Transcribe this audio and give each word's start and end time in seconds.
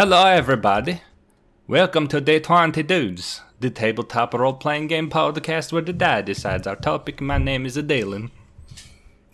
Hello, 0.00 0.26
everybody. 0.26 1.02
Welcome 1.66 2.06
to 2.06 2.20
D20 2.20 2.86
Dudes, 2.86 3.40
the 3.58 3.68
tabletop 3.68 4.32
role 4.32 4.52
playing 4.52 4.86
game 4.86 5.10
podcast 5.10 5.72
where 5.72 5.82
the 5.82 5.92
die 5.92 6.22
decides 6.22 6.68
our 6.68 6.76
topic. 6.76 7.20
My 7.20 7.36
name 7.38 7.66
is 7.66 7.76
Adalen. 7.76 8.30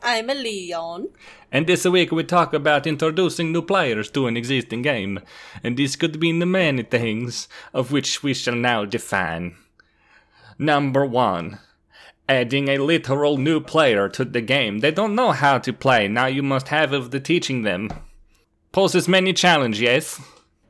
I'm 0.03 0.31
a 0.31 0.35
Leon. 0.35 1.09
And 1.53 1.67
this 1.67 1.85
week 1.85 2.13
we 2.13 2.25
talk 2.25 2.55
about 2.55 2.87
introducing 2.87 3.53
new 3.53 3.61
players 3.61 4.11
to 4.13 4.27
an 4.27 4.39
existing 4.39 4.81
game. 4.81 5.21
And 5.63 5.77
this 5.77 5.97
could 5.97 6.19
mean 6.19 6.51
many 6.51 6.83
things, 6.83 7.47
of 7.75 7.93
which 7.93 8.23
we 8.23 8.33
shall 8.33 8.57
now 8.57 8.87
define. 8.87 9.57
Number 10.59 11.05
one. 11.05 11.59
Adding 12.27 12.71
a 12.71 12.79
literal 12.79 13.37
new 13.37 13.61
player 13.61 14.09
to 14.09 14.25
the 14.25 14.41
game. 14.41 14.79
They 14.79 14.93
don't 14.93 15.15
know 15.15 15.33
how 15.33 15.59
to 15.59 15.75
play, 15.75 16.09
now 16.09 16.25
you 16.25 16.43
must 16.43 16.69
have 16.69 16.95
of 16.95 17.11
the 17.11 17.21
teaching 17.21 17.65
them. 17.65 17.91
Poses 18.73 19.07
many 19.07 19.35
challenges, 19.35 19.83
yes? 19.83 20.23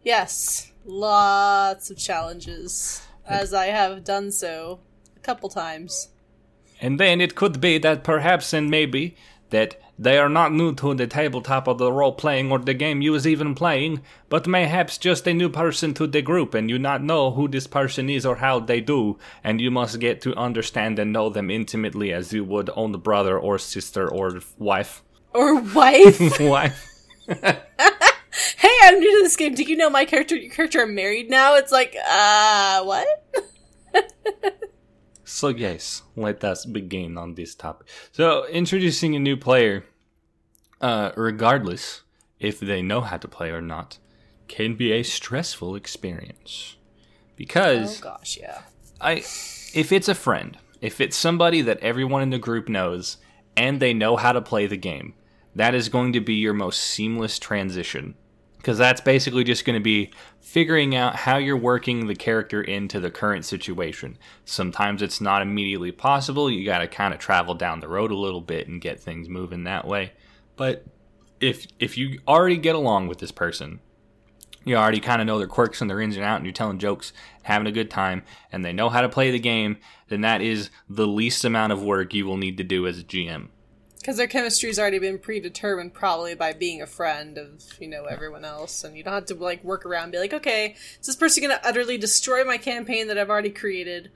Yes, 0.04 0.70
lots 0.84 1.90
of 1.90 1.96
challenges, 1.96 3.06
as 3.26 3.54
I 3.54 3.66
have 3.66 4.04
done 4.04 4.30
so 4.32 4.80
a 5.16 5.20
couple 5.20 5.48
times. 5.48 6.10
And 6.78 7.00
then 7.00 7.22
it 7.22 7.34
could 7.34 7.58
be 7.58 7.78
that 7.78 8.04
perhaps 8.04 8.52
and 8.52 8.70
maybe 8.70 9.16
that 9.48 9.80
they 9.98 10.18
are 10.18 10.28
not 10.28 10.52
new 10.52 10.74
to 10.74 10.92
the 10.92 11.06
tabletop 11.06 11.66
of 11.68 11.78
the 11.78 11.90
role 11.90 12.12
playing 12.12 12.50
or 12.52 12.58
the 12.58 12.74
game 12.74 13.00
you 13.00 13.14
is 13.14 13.26
even 13.26 13.54
playing, 13.54 14.02
but 14.28 14.46
mayhaps 14.46 14.98
just 14.98 15.26
a 15.26 15.32
new 15.32 15.48
person 15.48 15.94
to 15.94 16.06
the 16.06 16.20
group 16.20 16.52
and 16.52 16.68
you 16.68 16.78
not 16.78 17.02
know 17.02 17.30
who 17.30 17.48
this 17.48 17.66
person 17.66 18.10
is 18.10 18.26
or 18.26 18.36
how 18.36 18.60
they 18.60 18.82
do, 18.82 19.18
and 19.42 19.58
you 19.58 19.70
must 19.70 20.00
get 20.00 20.20
to 20.20 20.34
understand 20.34 20.98
and 20.98 21.14
know 21.14 21.30
them 21.30 21.50
intimately 21.50 22.12
as 22.12 22.32
you 22.32 22.44
would 22.44 22.68
own 22.74 22.92
the 22.92 22.98
brother 22.98 23.38
or 23.38 23.58
sister 23.58 24.06
or 24.06 24.40
wife. 24.58 25.02
Or 25.32 25.60
wife. 25.60 26.40
wife. 26.40 26.90
hey, 28.64 28.76
I'm 28.82 28.98
new 28.98 29.18
to 29.18 29.24
this 29.24 29.36
game. 29.36 29.54
Did 29.54 29.68
you 29.68 29.76
know 29.76 29.90
my 29.90 30.04
character 30.04 30.36
your 30.36 30.52
character 30.52 30.82
are 30.82 30.86
married 30.86 31.30
now? 31.30 31.56
It's 31.56 31.72
like, 31.72 31.96
uh, 32.08 32.82
what? 32.84 33.06
So 35.24 35.48
yes, 35.48 36.02
let 36.14 36.44
us 36.44 36.64
begin 36.64 37.16
on 37.16 37.34
this 37.34 37.54
topic. 37.54 37.88
So 38.12 38.46
introducing 38.46 39.16
a 39.16 39.18
new 39.18 39.36
player, 39.36 39.84
uh, 40.80 41.12
regardless 41.16 42.02
if 42.38 42.60
they 42.60 42.82
know 42.82 43.00
how 43.00 43.16
to 43.16 43.26
play 43.26 43.50
or 43.50 43.62
not, 43.62 43.98
can 44.48 44.74
be 44.74 44.92
a 44.92 45.02
stressful 45.02 45.74
experience. 45.74 46.76
Because 47.36 48.00
oh 48.00 48.04
gosh, 48.04 48.38
yeah. 48.40 48.62
I 49.00 49.24
if 49.74 49.90
it's 49.90 50.08
a 50.08 50.14
friend, 50.14 50.58
if 50.80 51.00
it's 51.00 51.16
somebody 51.16 51.62
that 51.62 51.80
everyone 51.80 52.22
in 52.22 52.30
the 52.30 52.38
group 52.38 52.68
knows 52.68 53.16
and 53.56 53.80
they 53.80 53.94
know 53.94 54.16
how 54.16 54.32
to 54.32 54.42
play 54.42 54.66
the 54.66 54.76
game, 54.76 55.14
that 55.54 55.74
is 55.74 55.88
going 55.88 56.12
to 56.12 56.20
be 56.20 56.34
your 56.34 56.54
most 56.54 56.80
seamless 56.80 57.38
transition. 57.38 58.14
Because 58.64 58.78
that's 58.78 59.02
basically 59.02 59.44
just 59.44 59.66
going 59.66 59.78
to 59.78 59.82
be 59.82 60.10
figuring 60.40 60.96
out 60.96 61.16
how 61.16 61.36
you're 61.36 61.54
working 61.54 62.06
the 62.06 62.14
character 62.14 62.62
into 62.62 62.98
the 62.98 63.10
current 63.10 63.44
situation. 63.44 64.16
Sometimes 64.46 65.02
it's 65.02 65.20
not 65.20 65.42
immediately 65.42 65.92
possible. 65.92 66.50
You 66.50 66.64
got 66.64 66.78
to 66.78 66.88
kind 66.88 67.12
of 67.12 67.20
travel 67.20 67.54
down 67.54 67.80
the 67.80 67.88
road 67.88 68.10
a 68.10 68.16
little 68.16 68.40
bit 68.40 68.66
and 68.66 68.80
get 68.80 68.98
things 68.98 69.28
moving 69.28 69.64
that 69.64 69.86
way. 69.86 70.14
But 70.56 70.86
if 71.42 71.66
if 71.78 71.98
you 71.98 72.20
already 72.26 72.56
get 72.56 72.74
along 72.74 73.08
with 73.08 73.18
this 73.18 73.32
person, 73.32 73.80
you 74.64 74.76
already 74.76 74.98
kind 74.98 75.20
of 75.20 75.26
know 75.26 75.36
their 75.36 75.46
quirks 75.46 75.82
and 75.82 75.90
their 75.90 76.00
ins 76.00 76.16
and 76.16 76.24
outs, 76.24 76.38
and 76.38 76.46
you're 76.46 76.54
telling 76.54 76.78
jokes, 76.78 77.12
having 77.42 77.66
a 77.66 77.72
good 77.72 77.90
time, 77.90 78.22
and 78.50 78.64
they 78.64 78.72
know 78.72 78.88
how 78.88 79.02
to 79.02 79.10
play 79.10 79.30
the 79.30 79.38
game, 79.38 79.76
then 80.08 80.22
that 80.22 80.40
is 80.40 80.70
the 80.88 81.06
least 81.06 81.44
amount 81.44 81.74
of 81.74 81.82
work 81.82 82.14
you 82.14 82.24
will 82.24 82.38
need 82.38 82.56
to 82.56 82.64
do 82.64 82.86
as 82.86 82.98
a 82.98 83.04
GM. 83.04 83.48
Because 84.04 84.18
their 84.18 84.26
chemistry's 84.26 84.78
already 84.78 84.98
been 84.98 85.18
predetermined, 85.18 85.94
probably 85.94 86.34
by 86.34 86.52
being 86.52 86.82
a 86.82 86.86
friend 86.86 87.38
of 87.38 87.64
you 87.80 87.88
know 87.88 88.04
everyone 88.04 88.44
else, 88.44 88.84
and 88.84 88.94
you 88.94 89.02
don't 89.02 89.14
have 89.14 89.24
to 89.26 89.34
like 89.34 89.64
work 89.64 89.86
around, 89.86 90.10
be 90.10 90.18
like, 90.18 90.34
okay, 90.34 90.76
is 91.00 91.06
this 91.06 91.16
person 91.16 91.42
going 91.42 91.56
to 91.56 91.66
utterly 91.66 91.96
destroy 91.96 92.44
my 92.44 92.58
campaign 92.58 93.08
that 93.08 93.16
I've 93.16 93.30
already 93.30 93.48
created, 93.48 94.10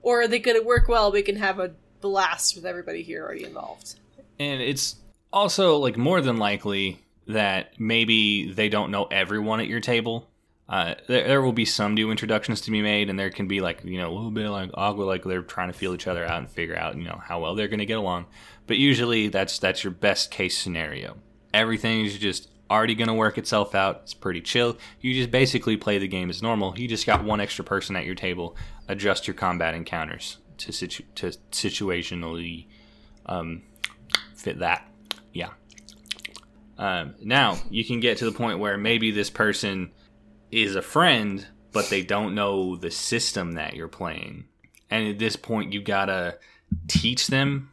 or 0.00 0.20
are 0.20 0.28
they 0.28 0.38
going 0.38 0.56
to 0.56 0.64
work 0.64 0.86
well? 0.86 1.10
We 1.10 1.22
can 1.22 1.34
have 1.34 1.58
a 1.58 1.72
blast 2.00 2.54
with 2.54 2.64
everybody 2.64 3.02
here 3.02 3.24
already 3.24 3.42
involved. 3.42 3.96
And 4.38 4.62
it's 4.62 4.94
also 5.32 5.76
like 5.76 5.96
more 5.96 6.20
than 6.20 6.36
likely 6.36 7.00
that 7.26 7.80
maybe 7.80 8.52
they 8.52 8.68
don't 8.68 8.92
know 8.92 9.06
everyone 9.06 9.58
at 9.58 9.66
your 9.66 9.80
table. 9.80 10.28
Uh, 10.68 10.94
there, 11.08 11.26
there 11.26 11.42
will 11.42 11.52
be 11.52 11.64
some 11.64 11.94
new 11.94 12.12
introductions 12.12 12.60
to 12.60 12.70
be 12.70 12.80
made, 12.80 13.10
and 13.10 13.18
there 13.18 13.30
can 13.30 13.48
be 13.48 13.60
like 13.60 13.84
you 13.84 13.98
know 13.98 14.08
a 14.08 14.14
little 14.14 14.30
bit 14.30 14.48
like 14.48 14.70
awkward, 14.74 15.06
like 15.06 15.24
they're 15.24 15.42
trying 15.42 15.72
to 15.72 15.76
feel 15.76 15.94
each 15.94 16.06
other 16.06 16.24
out 16.24 16.38
and 16.38 16.48
figure 16.48 16.76
out 16.76 16.96
you 16.96 17.02
know 17.02 17.20
how 17.24 17.40
well 17.40 17.56
they're 17.56 17.66
going 17.66 17.80
to 17.80 17.86
get 17.86 17.98
along. 17.98 18.26
But 18.66 18.78
usually 18.78 19.28
that's 19.28 19.58
that's 19.58 19.84
your 19.84 19.92
best 19.92 20.30
case 20.30 20.56
scenario. 20.56 21.16
Everything 21.52 22.04
is 22.04 22.18
just 22.18 22.48
already 22.70 22.94
going 22.94 23.08
to 23.08 23.14
work 23.14 23.36
itself 23.36 23.74
out. 23.74 24.00
It's 24.04 24.14
pretty 24.14 24.40
chill. 24.40 24.78
You 25.00 25.12
just 25.12 25.30
basically 25.30 25.76
play 25.76 25.98
the 25.98 26.08
game 26.08 26.30
as 26.30 26.42
normal. 26.42 26.78
You 26.78 26.88
just 26.88 27.06
got 27.06 27.22
one 27.22 27.40
extra 27.40 27.64
person 27.64 27.96
at 27.96 28.06
your 28.06 28.14
table. 28.14 28.56
Adjust 28.88 29.26
your 29.26 29.34
combat 29.34 29.74
encounters 29.74 30.38
to 30.58 30.72
situ- 30.72 31.04
to 31.16 31.32
situationally 31.50 32.66
um, 33.26 33.62
fit 34.34 34.60
that. 34.60 34.88
Yeah. 35.32 35.50
Um, 36.78 37.14
now 37.20 37.58
you 37.70 37.84
can 37.84 38.00
get 38.00 38.18
to 38.18 38.24
the 38.24 38.32
point 38.32 38.58
where 38.58 38.78
maybe 38.78 39.10
this 39.10 39.30
person 39.30 39.92
is 40.50 40.74
a 40.74 40.82
friend, 40.82 41.46
but 41.72 41.90
they 41.90 42.02
don't 42.02 42.34
know 42.34 42.76
the 42.76 42.90
system 42.90 43.52
that 43.52 43.74
you're 43.74 43.88
playing. 43.88 44.46
And 44.90 45.08
at 45.08 45.18
this 45.18 45.36
point, 45.36 45.72
you 45.72 45.82
gotta 45.82 46.38
teach 46.88 47.26
them 47.26 47.71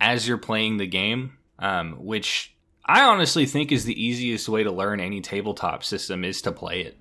as 0.00 0.26
you're 0.26 0.38
playing 0.38 0.78
the 0.78 0.86
game, 0.86 1.38
um, 1.58 2.04
which 2.04 2.56
I 2.84 3.02
honestly 3.02 3.46
think 3.46 3.70
is 3.70 3.84
the 3.84 4.02
easiest 4.02 4.48
way 4.48 4.64
to 4.64 4.72
learn 4.72 4.98
any 4.98 5.20
tabletop 5.20 5.84
system 5.84 6.24
is 6.24 6.42
to 6.42 6.52
play 6.52 6.80
it. 6.80 6.96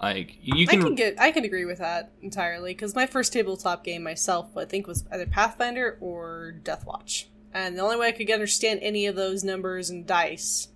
Like 0.00 0.36
you 0.42 0.66
can, 0.66 0.80
I 0.80 0.82
can 0.82 0.94
get, 0.94 1.20
I 1.20 1.30
can 1.30 1.44
agree 1.44 1.64
with 1.64 1.78
that 1.78 2.12
entirely 2.20 2.72
because 2.72 2.94
my 2.94 3.06
first 3.06 3.32
tabletop 3.32 3.84
game 3.84 4.02
myself, 4.02 4.56
I 4.56 4.64
think, 4.64 4.86
was 4.86 5.04
either 5.10 5.26
Pathfinder 5.26 5.98
or 6.00 6.54
Deathwatch, 6.62 7.26
and 7.52 7.76
the 7.76 7.82
only 7.82 7.96
way 7.96 8.08
I 8.08 8.12
could 8.12 8.30
understand 8.30 8.80
any 8.82 9.06
of 9.06 9.16
those 9.16 9.44
numbers 9.44 9.90
and 9.90 10.06
dice 10.06 10.68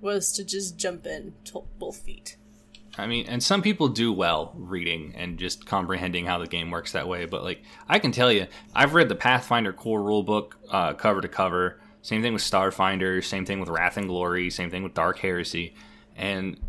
was 0.00 0.32
to 0.32 0.44
just 0.44 0.76
jump 0.76 1.06
in 1.06 1.34
to 1.44 1.64
both 1.78 1.98
feet. 1.98 2.36
I 2.96 3.06
mean, 3.06 3.26
and 3.26 3.42
some 3.42 3.62
people 3.62 3.88
do 3.88 4.12
well 4.12 4.52
reading 4.56 5.14
and 5.16 5.38
just 5.38 5.66
comprehending 5.66 6.26
how 6.26 6.38
the 6.38 6.46
game 6.46 6.70
works 6.70 6.92
that 6.92 7.08
way. 7.08 7.26
But 7.26 7.42
like, 7.42 7.62
I 7.88 7.98
can 7.98 8.12
tell 8.12 8.30
you, 8.30 8.46
I've 8.74 8.94
read 8.94 9.08
the 9.08 9.14
Pathfinder 9.14 9.72
core 9.72 10.00
rulebook 10.00 10.52
uh, 10.70 10.94
cover 10.94 11.20
to 11.20 11.28
cover. 11.28 11.80
Same 12.02 12.22
thing 12.22 12.32
with 12.32 12.42
Starfinder. 12.42 13.24
Same 13.24 13.44
thing 13.44 13.60
with 13.60 13.68
Wrath 13.68 13.96
and 13.96 14.08
Glory. 14.08 14.50
Same 14.50 14.70
thing 14.70 14.82
with 14.82 14.94
Dark 14.94 15.18
Heresy. 15.18 15.74
And 16.16 16.60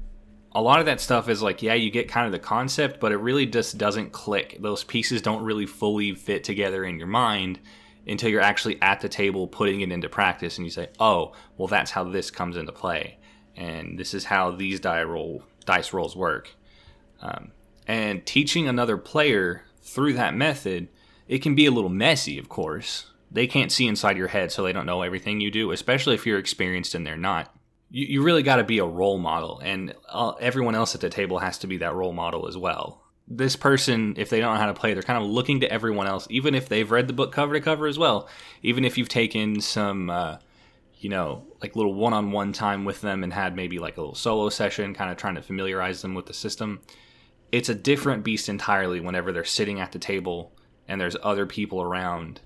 a 0.53 0.61
lot 0.61 0.79
of 0.79 0.85
that 0.85 1.01
stuff 1.01 1.27
is 1.27 1.41
like, 1.41 1.61
yeah, 1.61 1.73
you 1.73 1.91
get 1.91 2.07
kind 2.07 2.25
of 2.25 2.31
the 2.31 2.39
concept, 2.39 2.99
but 2.99 3.11
it 3.11 3.17
really 3.17 3.45
just 3.45 3.77
doesn't 3.77 4.13
click. 4.13 4.57
Those 4.61 4.85
pieces 4.85 5.21
don't 5.21 5.43
really 5.43 5.65
fully 5.65 6.15
fit 6.15 6.45
together 6.45 6.85
in 6.85 6.97
your 6.97 7.07
mind 7.07 7.59
until 8.07 8.29
you're 8.29 8.39
actually 8.39 8.81
at 8.81 9.01
the 9.01 9.09
table 9.09 9.47
putting 9.47 9.81
it 9.81 9.91
into 9.91 10.07
practice, 10.07 10.57
and 10.57 10.65
you 10.65 10.71
say, 10.71 10.87
oh, 10.99 11.33
well, 11.57 11.67
that's 11.67 11.91
how 11.91 12.03
this 12.03 12.31
comes 12.31 12.55
into 12.55 12.71
play, 12.71 13.17
and 13.55 13.97
this 13.97 14.13
is 14.13 14.25
how 14.25 14.51
these 14.51 14.79
die 14.79 15.03
roll 15.03 15.43
dice 15.65 15.93
rolls 15.93 16.15
work. 16.15 16.55
Um, 17.21 17.51
and 17.87 18.25
teaching 18.25 18.67
another 18.67 18.97
player 18.97 19.63
through 19.81 20.13
that 20.13 20.35
method, 20.35 20.87
it 21.27 21.39
can 21.39 21.55
be 21.55 21.65
a 21.65 21.71
little 21.71 21.89
messy, 21.89 22.37
of 22.37 22.49
course. 22.49 23.11
They 23.31 23.47
can't 23.47 23.71
see 23.71 23.87
inside 23.87 24.17
your 24.17 24.27
head, 24.27 24.51
so 24.51 24.63
they 24.63 24.73
don't 24.73 24.85
know 24.85 25.01
everything 25.01 25.39
you 25.39 25.51
do, 25.51 25.71
especially 25.71 26.15
if 26.15 26.25
you're 26.25 26.39
experienced 26.39 26.95
and 26.95 27.05
they're 27.05 27.17
not. 27.17 27.53
You, 27.89 28.05
you 28.05 28.23
really 28.23 28.43
got 28.43 28.57
to 28.57 28.63
be 28.63 28.79
a 28.79 28.85
role 28.85 29.17
model, 29.17 29.59
and 29.63 29.93
uh, 30.09 30.31
everyone 30.39 30.75
else 30.75 30.95
at 30.95 31.01
the 31.01 31.09
table 31.09 31.39
has 31.39 31.57
to 31.59 31.67
be 31.67 31.77
that 31.77 31.93
role 31.93 32.13
model 32.13 32.47
as 32.47 32.57
well. 32.57 33.01
This 33.27 33.55
person, 33.55 34.13
if 34.17 34.29
they 34.29 34.39
don't 34.39 34.53
know 34.53 34.59
how 34.59 34.67
to 34.67 34.73
play, 34.73 34.93
they're 34.93 35.01
kind 35.01 35.23
of 35.23 35.29
looking 35.29 35.61
to 35.61 35.71
everyone 35.71 36.07
else, 36.07 36.27
even 36.29 36.53
if 36.53 36.69
they've 36.69 36.89
read 36.89 37.07
the 37.07 37.13
book 37.13 37.31
cover 37.31 37.55
to 37.55 37.61
cover 37.61 37.87
as 37.87 37.97
well. 37.97 38.29
Even 38.61 38.85
if 38.85 38.97
you've 38.97 39.09
taken 39.09 39.61
some 39.61 40.11
uh, 40.11 40.37
you 41.05 41.09
know, 41.09 41.43
like 41.61 41.75
little 41.75 41.93
one 41.93 42.13
on 42.13 42.31
one 42.31 42.51
time 42.51 42.83
with 42.83 43.01
them 43.01 43.23
and 43.23 43.31
had 43.31 43.55
maybe 43.55 43.77
like 43.77 43.95
a 43.95 44.01
little 44.01 44.15
solo 44.15 44.49
session, 44.49 44.95
kind 44.95 45.11
of 45.11 45.17
trying 45.17 45.35
to 45.35 45.41
familiarize 45.43 46.01
them 46.01 46.15
with 46.15 46.25
the 46.25 46.33
system. 46.33 46.81
It's 47.51 47.69
a 47.69 47.75
different 47.75 48.23
beast 48.23 48.49
entirely 48.49 48.99
whenever 48.99 49.31
they're 49.31 49.43
sitting 49.43 49.79
at 49.79 49.91
the 49.91 49.99
table 49.99 50.51
and 50.87 50.99
there's 50.99 51.15
other 51.21 51.45
people 51.45 51.79
around 51.79 52.41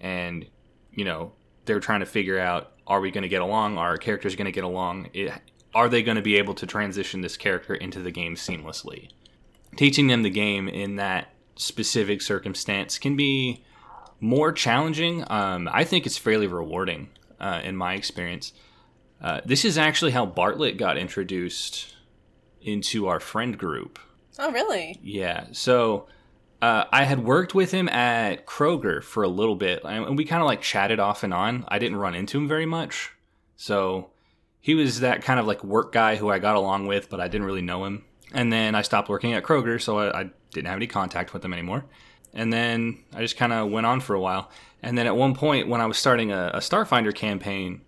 and, 0.00 0.44
you 0.92 1.04
know, 1.04 1.30
they're 1.66 1.78
trying 1.78 2.00
to 2.00 2.06
figure 2.06 2.36
out 2.36 2.72
are 2.84 3.00
we 3.00 3.12
going 3.12 3.22
to 3.22 3.28
get 3.28 3.42
along? 3.42 3.78
Are 3.78 3.90
our 3.90 3.96
characters 3.96 4.34
going 4.34 4.46
to 4.46 4.50
get 4.50 4.64
along? 4.64 5.10
It, 5.14 5.32
are 5.72 5.88
they 5.88 6.02
going 6.02 6.16
to 6.16 6.20
be 6.20 6.36
able 6.36 6.54
to 6.54 6.66
transition 6.66 7.20
this 7.20 7.36
character 7.36 7.76
into 7.76 8.00
the 8.00 8.10
game 8.10 8.34
seamlessly? 8.34 9.10
Teaching 9.76 10.08
them 10.08 10.24
the 10.24 10.30
game 10.30 10.66
in 10.66 10.96
that 10.96 11.32
specific 11.54 12.22
circumstance 12.22 12.98
can 12.98 13.14
be 13.14 13.62
more 14.18 14.50
challenging. 14.50 15.22
Um, 15.30 15.68
I 15.72 15.84
think 15.84 16.06
it's 16.06 16.18
fairly 16.18 16.48
rewarding 16.48 17.10
uh, 17.40 17.60
in 17.64 17.76
my 17.76 17.94
experience. 17.94 18.52
Uh, 19.20 19.40
this 19.44 19.64
is 19.64 19.76
actually 19.76 20.12
how 20.12 20.24
Bartlett 20.24 20.76
got 20.76 20.96
introduced 20.96 21.94
into 22.62 23.06
our 23.06 23.20
friend 23.20 23.58
group. 23.58 23.98
Oh, 24.38 24.50
really? 24.50 24.98
Yeah. 25.02 25.46
So 25.52 26.06
uh, 26.62 26.84
I 26.90 27.04
had 27.04 27.24
worked 27.24 27.54
with 27.54 27.70
him 27.70 27.88
at 27.88 28.46
Kroger 28.46 29.02
for 29.02 29.22
a 29.22 29.28
little 29.28 29.56
bit, 29.56 29.82
and 29.84 30.16
we 30.16 30.24
kind 30.24 30.42
of 30.42 30.46
like 30.46 30.62
chatted 30.62 31.00
off 31.00 31.22
and 31.22 31.34
on. 31.34 31.64
I 31.68 31.78
didn't 31.78 31.98
run 31.98 32.14
into 32.14 32.38
him 32.38 32.48
very 32.48 32.66
much. 32.66 33.12
So 33.56 34.10
he 34.60 34.74
was 34.74 35.00
that 35.00 35.22
kind 35.22 35.40
of 35.40 35.46
like 35.46 35.64
work 35.64 35.92
guy 35.92 36.16
who 36.16 36.30
I 36.30 36.38
got 36.38 36.56
along 36.56 36.86
with, 36.86 37.10
but 37.10 37.20
I 37.20 37.28
didn't 37.28 37.46
really 37.46 37.62
know 37.62 37.84
him. 37.84 38.04
And 38.32 38.52
then 38.52 38.74
I 38.74 38.82
stopped 38.82 39.08
working 39.08 39.32
at 39.32 39.42
Kroger, 39.42 39.80
so 39.80 39.98
I, 39.98 40.20
I 40.20 40.30
didn't 40.52 40.68
have 40.68 40.76
any 40.76 40.86
contact 40.86 41.32
with 41.32 41.44
him 41.44 41.52
anymore. 41.52 41.84
And 42.32 42.52
then 42.52 42.98
I 43.14 43.20
just 43.20 43.36
kind 43.36 43.52
of 43.52 43.70
went 43.70 43.86
on 43.86 44.00
for 44.00 44.14
a 44.14 44.20
while. 44.20 44.50
And 44.82 44.96
then 44.96 45.06
at 45.06 45.16
one 45.16 45.34
point, 45.34 45.68
when 45.68 45.80
I 45.80 45.86
was 45.86 45.98
starting 45.98 46.32
a, 46.32 46.50
a 46.54 46.58
Starfinder 46.58 47.14
campaign, 47.14 47.82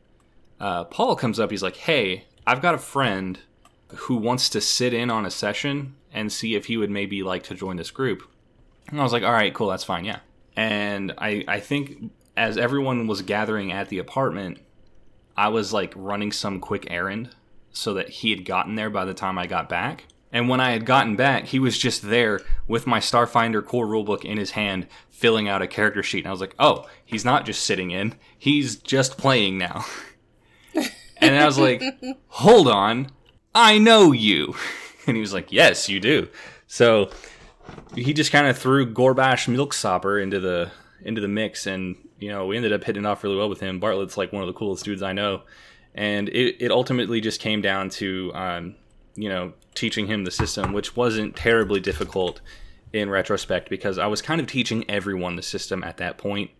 uh, 0.60 0.84
Paul 0.84 1.16
comes 1.16 1.40
up. 1.40 1.50
He's 1.50 1.62
like, 1.62 1.76
"Hey, 1.76 2.26
I've 2.46 2.62
got 2.62 2.74
a 2.74 2.78
friend 2.78 3.38
who 3.94 4.16
wants 4.16 4.48
to 4.50 4.60
sit 4.60 4.92
in 4.92 5.10
on 5.10 5.24
a 5.24 5.30
session 5.30 5.94
and 6.12 6.32
see 6.32 6.54
if 6.54 6.66
he 6.66 6.76
would 6.76 6.90
maybe 6.90 7.22
like 7.22 7.42
to 7.44 7.54
join 7.54 7.76
this 7.76 7.90
group." 7.90 8.22
And 8.88 9.00
I 9.00 9.02
was 9.02 9.12
like, 9.12 9.22
"All 9.22 9.32
right, 9.32 9.54
cool, 9.54 9.68
that's 9.68 9.84
fine, 9.84 10.04
yeah." 10.04 10.20
And 10.56 11.12
I 11.18 11.44
I 11.48 11.60
think 11.60 12.12
as 12.36 12.56
everyone 12.56 13.06
was 13.06 13.22
gathering 13.22 13.72
at 13.72 13.88
the 13.88 13.98
apartment, 13.98 14.58
I 15.36 15.48
was 15.48 15.72
like 15.72 15.92
running 15.96 16.32
some 16.32 16.60
quick 16.60 16.86
errand 16.90 17.30
so 17.72 17.94
that 17.94 18.08
he 18.08 18.30
had 18.30 18.44
gotten 18.44 18.74
there 18.74 18.90
by 18.90 19.04
the 19.04 19.14
time 19.14 19.38
I 19.38 19.46
got 19.46 19.68
back. 19.68 20.04
And 20.32 20.48
when 20.48 20.60
I 20.60 20.70
had 20.72 20.86
gotten 20.86 21.14
back, 21.14 21.44
he 21.44 21.58
was 21.58 21.78
just 21.78 22.02
there 22.02 22.40
with 22.66 22.86
my 22.86 23.00
Starfinder 23.00 23.64
core 23.64 23.86
rulebook 23.86 24.24
in 24.24 24.38
his 24.38 24.52
hand, 24.52 24.86
filling 25.10 25.46
out 25.46 25.60
a 25.60 25.66
character 25.66 26.02
sheet. 26.02 26.20
And 26.20 26.28
I 26.28 26.30
was 26.30 26.40
like, 26.40 26.54
oh, 26.58 26.86
he's 27.04 27.24
not 27.24 27.44
just 27.44 27.64
sitting 27.64 27.90
in, 27.90 28.14
he's 28.38 28.76
just 28.76 29.18
playing 29.18 29.58
now. 29.58 29.84
and 31.18 31.36
I 31.36 31.44
was 31.44 31.58
like, 31.58 31.82
hold 32.28 32.66
on, 32.66 33.10
I 33.54 33.78
know 33.78 34.12
you. 34.12 34.54
And 35.04 35.16
he 35.16 35.20
was 35.20 35.32
like, 35.32 35.50
yes, 35.50 35.88
you 35.88 35.98
do. 35.98 36.28
So 36.68 37.10
he 37.94 38.12
just 38.12 38.32
kind 38.32 38.46
of 38.46 38.56
threw 38.56 38.86
Gorbash 38.86 39.48
Milksopper 39.48 40.22
into 40.22 40.40
the 40.40 40.70
into 41.04 41.20
the 41.20 41.28
mix, 41.28 41.66
and 41.66 41.96
you 42.18 42.28
know 42.28 42.46
we 42.46 42.56
ended 42.56 42.72
up 42.72 42.84
hitting 42.84 43.04
it 43.04 43.06
off 43.06 43.24
really 43.24 43.36
well 43.36 43.48
with 43.48 43.60
him. 43.60 43.80
Bartlett's 43.80 44.16
like 44.16 44.32
one 44.32 44.42
of 44.42 44.46
the 44.46 44.52
coolest 44.52 44.84
dudes 44.84 45.02
I 45.02 45.12
know, 45.12 45.42
and 45.94 46.28
it, 46.28 46.56
it 46.60 46.70
ultimately 46.70 47.20
just 47.20 47.40
came 47.40 47.60
down 47.60 47.90
to 47.90 48.32
um, 48.34 48.74
you 49.14 49.28
know 49.28 49.52
teaching 49.74 50.06
him 50.06 50.24
the 50.24 50.30
system, 50.30 50.72
which 50.72 50.96
wasn't 50.96 51.36
terribly 51.36 51.80
difficult 51.80 52.40
in 52.92 53.08
retrospect 53.08 53.70
because 53.70 53.98
I 53.98 54.06
was 54.06 54.20
kind 54.20 54.40
of 54.40 54.46
teaching 54.46 54.84
everyone 54.88 55.36
the 55.36 55.42
system 55.42 55.82
at 55.82 55.96
that 55.98 56.18
point, 56.18 56.50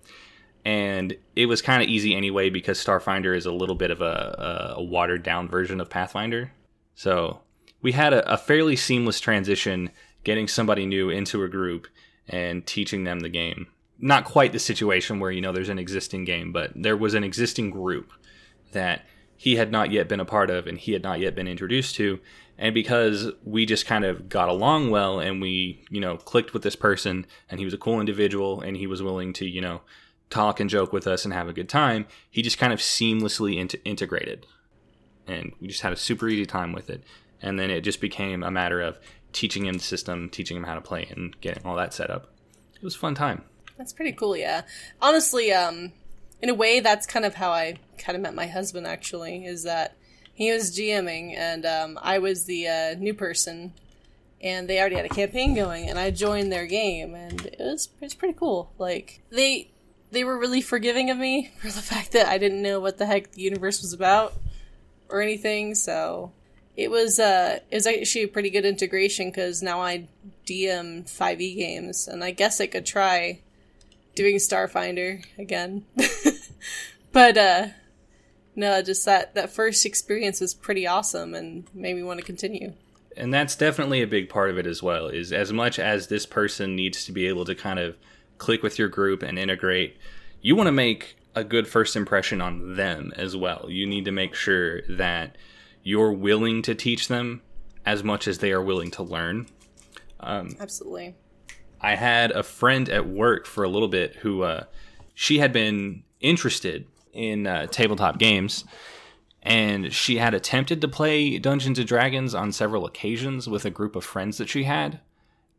and 0.65 1.17
it 1.37 1.47
was 1.47 1.63
kind 1.63 1.83
of 1.83 1.89
easy 1.89 2.15
anyway 2.15 2.51
because 2.51 2.83
Starfinder 2.83 3.37
is 3.37 3.47
a 3.47 3.53
little 3.53 3.75
bit 3.75 3.91
of 3.91 4.01
a, 4.01 4.75
a 4.77 4.83
watered 4.83 5.23
down 5.23 5.49
version 5.49 5.81
of 5.81 5.91
Pathfinder, 5.91 6.53
so 6.95 7.41
we 7.83 7.93
had 7.93 8.13
a, 8.13 8.33
a 8.33 8.39
fairly 8.39 8.77
seamless 8.77 9.21
transition 9.21 9.91
getting 10.25 10.49
somebody 10.49 10.87
new 10.87 11.11
into 11.11 11.43
a 11.43 11.49
group 11.49 11.89
and 12.29 12.65
teaching 12.67 13.05
them 13.05 13.21
the 13.21 13.29
game. 13.29 13.67
Not 13.99 14.25
quite 14.25 14.53
the 14.53 14.59
situation 14.59 15.21
where 15.21 15.31
you 15.31 15.41
know 15.41 15.53
there's 15.53 15.69
an 15.69 15.79
existing 15.79 16.25
game, 16.25 16.53
but 16.53 16.73
there 16.75 16.97
was 16.97 17.15
an 17.15 17.25
existing 17.25 17.71
group 17.71 18.13
that 18.73 19.07
he 19.43 19.57
had 19.57 19.73
not 19.73 19.91
yet 19.91 20.07
been 20.07 20.21
a 20.21 20.25
part 20.25 20.51
of 20.51 20.69
and 20.69 20.79
he 20.79 20.93
had 20.93 21.03
not 21.03 21.19
yet 21.19 21.35
been 21.35 21.49
introduced 21.49 21.97
to. 21.97 22.21
And 22.59 22.73
because 22.73 23.33
we 23.43 23.67
just 23.67 23.87
kind 23.87 24.05
of 24.05 24.29
got 24.29 24.49
along 24.49 24.91
well 24.91 25.19
and 25.19 25.43
we 25.43 25.85
you 25.91 26.01
know 26.01 26.17
clicked 26.17 26.55
with 26.55 26.63
this 26.63 26.77
person 26.77 27.27
and 27.51 27.59
he 27.59 27.65
was 27.65 27.75
a 27.75 27.79
cool 27.79 27.99
individual 27.99 28.61
and 28.61 28.77
he 28.77 28.87
was 28.87 29.03
willing 29.03 29.33
to 29.33 29.45
you 29.45 29.61
know 29.61 29.81
talk 30.31 30.61
and 30.61 30.71
joke 30.71 30.93
with 30.93 31.09
us 31.09 31.25
and 31.25 31.35
have 31.35 31.49
a 31.49 31.53
good 31.53 31.69
time 31.69 32.07
he 32.31 32.41
just 32.41 32.57
kind 32.57 32.73
of 32.73 32.79
seamlessly 32.79 33.81
integrated. 33.85 34.47
And 35.27 35.53
we 35.61 35.67
just 35.67 35.83
had 35.83 35.93
a 35.93 35.97
super 35.97 36.29
easy 36.29 36.47
time 36.47 36.73
with 36.73 36.89
it. 36.89 37.03
And 37.41 37.59
then 37.59 37.69
it 37.69 37.81
just 37.81 38.01
became 38.01 38.45
a 38.45 38.51
matter 38.53 38.81
of 38.81 39.01
teaching 39.33 39.67
him 39.67 39.75
the 39.75 39.81
system 39.81 40.31
teaching 40.31 40.57
him 40.57 40.63
how 40.63 40.77
to 40.77 40.81
play 40.81 41.09
and 41.11 41.35
getting 41.41 41.67
all 41.67 41.75
that 41.75 41.93
set 41.93 42.13
up. 42.13 42.29
It 42.77 42.85
was 42.85 42.95
fun 42.95 43.17
time. 43.17 43.43
That's 43.77 43.93
pretty 43.93 44.13
cool, 44.13 44.37
yeah. 44.37 44.63
Honestly, 45.01 45.53
um, 45.53 45.95
in 46.43 46.49
a 46.49 46.55
way, 46.55 46.81
that's 46.81 47.07
kind 47.07 47.25
of 47.25 47.37
how 47.37 47.53
I 47.53 47.77
kind 47.97 48.17
of 48.17 48.23
met 48.23 48.35
my 48.35 48.49
husband. 48.49 48.87
Actually, 48.87 49.47
is 49.47 49.63
that 49.63 49.97
he 50.35 50.53
was 50.53 50.77
GMing 50.77 51.37
and 51.37 51.65
um, 51.65 51.99
I 52.03 52.19
was 52.19 52.45
the 52.45 52.69
uh, 52.69 52.95
new 52.99 53.15
person, 53.15 53.73
and 54.43 54.69
they 54.69 54.81
already 54.81 54.97
had 54.97 55.07
a 55.07 55.11
campaign 55.11 55.55
going, 55.55 55.89
and 55.89 55.99
I 55.99 56.11
joined 56.11 56.51
their 56.51 56.67
game, 56.67 57.15
and 57.15 57.47
it 57.47 57.61
was 57.61 57.89
it's 58.01 58.15
pretty 58.15 58.35
cool. 58.35 58.73
Like 58.77 59.21
they 59.31 59.71
they 60.11 60.25
were 60.25 60.39
really 60.39 60.61
forgiving 60.61 61.11
of 61.11 61.17
me 61.17 61.53
for 61.61 61.69
the 61.69 61.81
fact 61.81 62.13
that 62.13 62.27
I 62.27 62.39
didn't 62.39 62.63
know 62.63 62.81
what 62.81 62.99
the 62.99 63.07
heck 63.07 63.33
the 63.33 63.43
universe 63.43 63.81
was 63.81 63.93
about 63.93 64.35
or 65.09 65.23
anything. 65.23 65.75
So 65.77 66.33
it 66.77 66.91
was 66.91 67.21
uh 67.21 67.61
it 67.71 67.75
was 67.77 67.87
actually 67.87 68.25
a 68.25 68.29
pretty 68.29 68.51
good 68.51 68.65
integration 68.65 69.31
because 69.31 69.63
now 69.63 69.81
I 69.81 70.09
DM 70.45 71.05
5e 71.05 71.57
games, 71.57 72.09
and 72.09 72.25
I 72.25 72.33
guess 72.33 72.61
I 72.61 72.67
could 72.67 72.85
try 72.85 73.41
doing 74.15 74.37
Starfinder 74.37 75.25
again. 75.39 75.85
but 77.13 77.37
uh 77.37 77.67
no, 78.55 78.83
just 78.83 79.05
that 79.07 79.35
that 79.35 79.51
first 79.51 79.87
experience 79.87 80.41
was 80.41 80.53
pretty 80.55 80.87
awesome 80.87 81.35
and 81.35 81.67
made 81.75 81.97
me 81.97 82.03
want 82.03 82.21
to 82.21 82.27
continue. 82.27 82.75
and 83.17 83.33
that's 83.33 83.57
definitely 83.57 84.03
a 84.03 84.07
big 84.07 84.29
part 84.29 84.51
of 84.51 84.59
it 84.59 84.67
as 84.67 84.83
well 84.83 85.07
is 85.09 85.33
as 85.33 85.53
much 85.53 85.79
as 85.79 86.07
this 86.09 86.27
person 86.27 86.75
needs 86.77 87.05
to 87.05 87.13
be 87.13 87.27
able 87.27 87.45
to 87.45 87.55
kind 87.55 87.79
of 87.79 87.97
click 88.39 88.63
with 88.63 88.79
your 88.79 88.89
group 88.89 89.23
and 89.23 89.39
integrate 89.39 89.97
you 90.41 90.57
want 90.57 90.67
to 90.67 90.73
make 90.73 91.17
a 91.35 91.45
good 91.45 91.67
first 91.69 91.95
impression 91.97 92.41
on 92.41 92.75
them 92.77 93.13
as 93.17 93.37
well 93.37 93.67
you 93.69 93.87
need 93.87 94.05
to 94.05 94.11
make 94.13 94.35
sure 94.35 94.83
that 94.89 95.37
you're 95.83 96.13
willing 96.13 96.63
to 96.63 96.75
teach 96.75 97.09
them 97.09 97.43
as 97.85 98.03
much 98.03 98.27
as 98.29 98.39
they 98.39 98.51
are 98.53 98.63
willing 98.63 98.91
to 98.91 99.03
learn 99.03 99.47
Um, 100.21 100.57
Absolutely. 100.61 101.15
I 101.81 101.97
had 101.97 102.31
a 102.31 102.43
friend 102.43 102.89
at 102.89 103.09
work 103.09 103.45
for 103.47 103.65
a 103.65 103.69
little 103.69 103.89
bit 103.89 104.17
who 104.17 104.43
uh, 104.43 104.65
she 105.15 105.39
had 105.39 105.53
been 105.53 106.05
interested 106.23 106.87
in 107.13 107.47
uh, 107.47 107.67
tabletop 107.67 108.19
games, 108.19 108.65
and 109.43 109.93
she 109.93 110.17
had 110.17 110.35
attempted 110.35 110.81
to 110.81 110.89
play 110.89 111.39
Dungeons 111.39 111.79
and 111.79 111.87
Dragons 111.89 112.35
on 112.35 112.53
several 112.53 112.87
occasions 112.87 113.49
with 113.49 113.65
a 113.65 113.71
group 113.71 113.97
of 113.97 114.05
friends 114.05 114.39
that 114.39 114.49
she 114.49 114.65
had, 114.65 115.01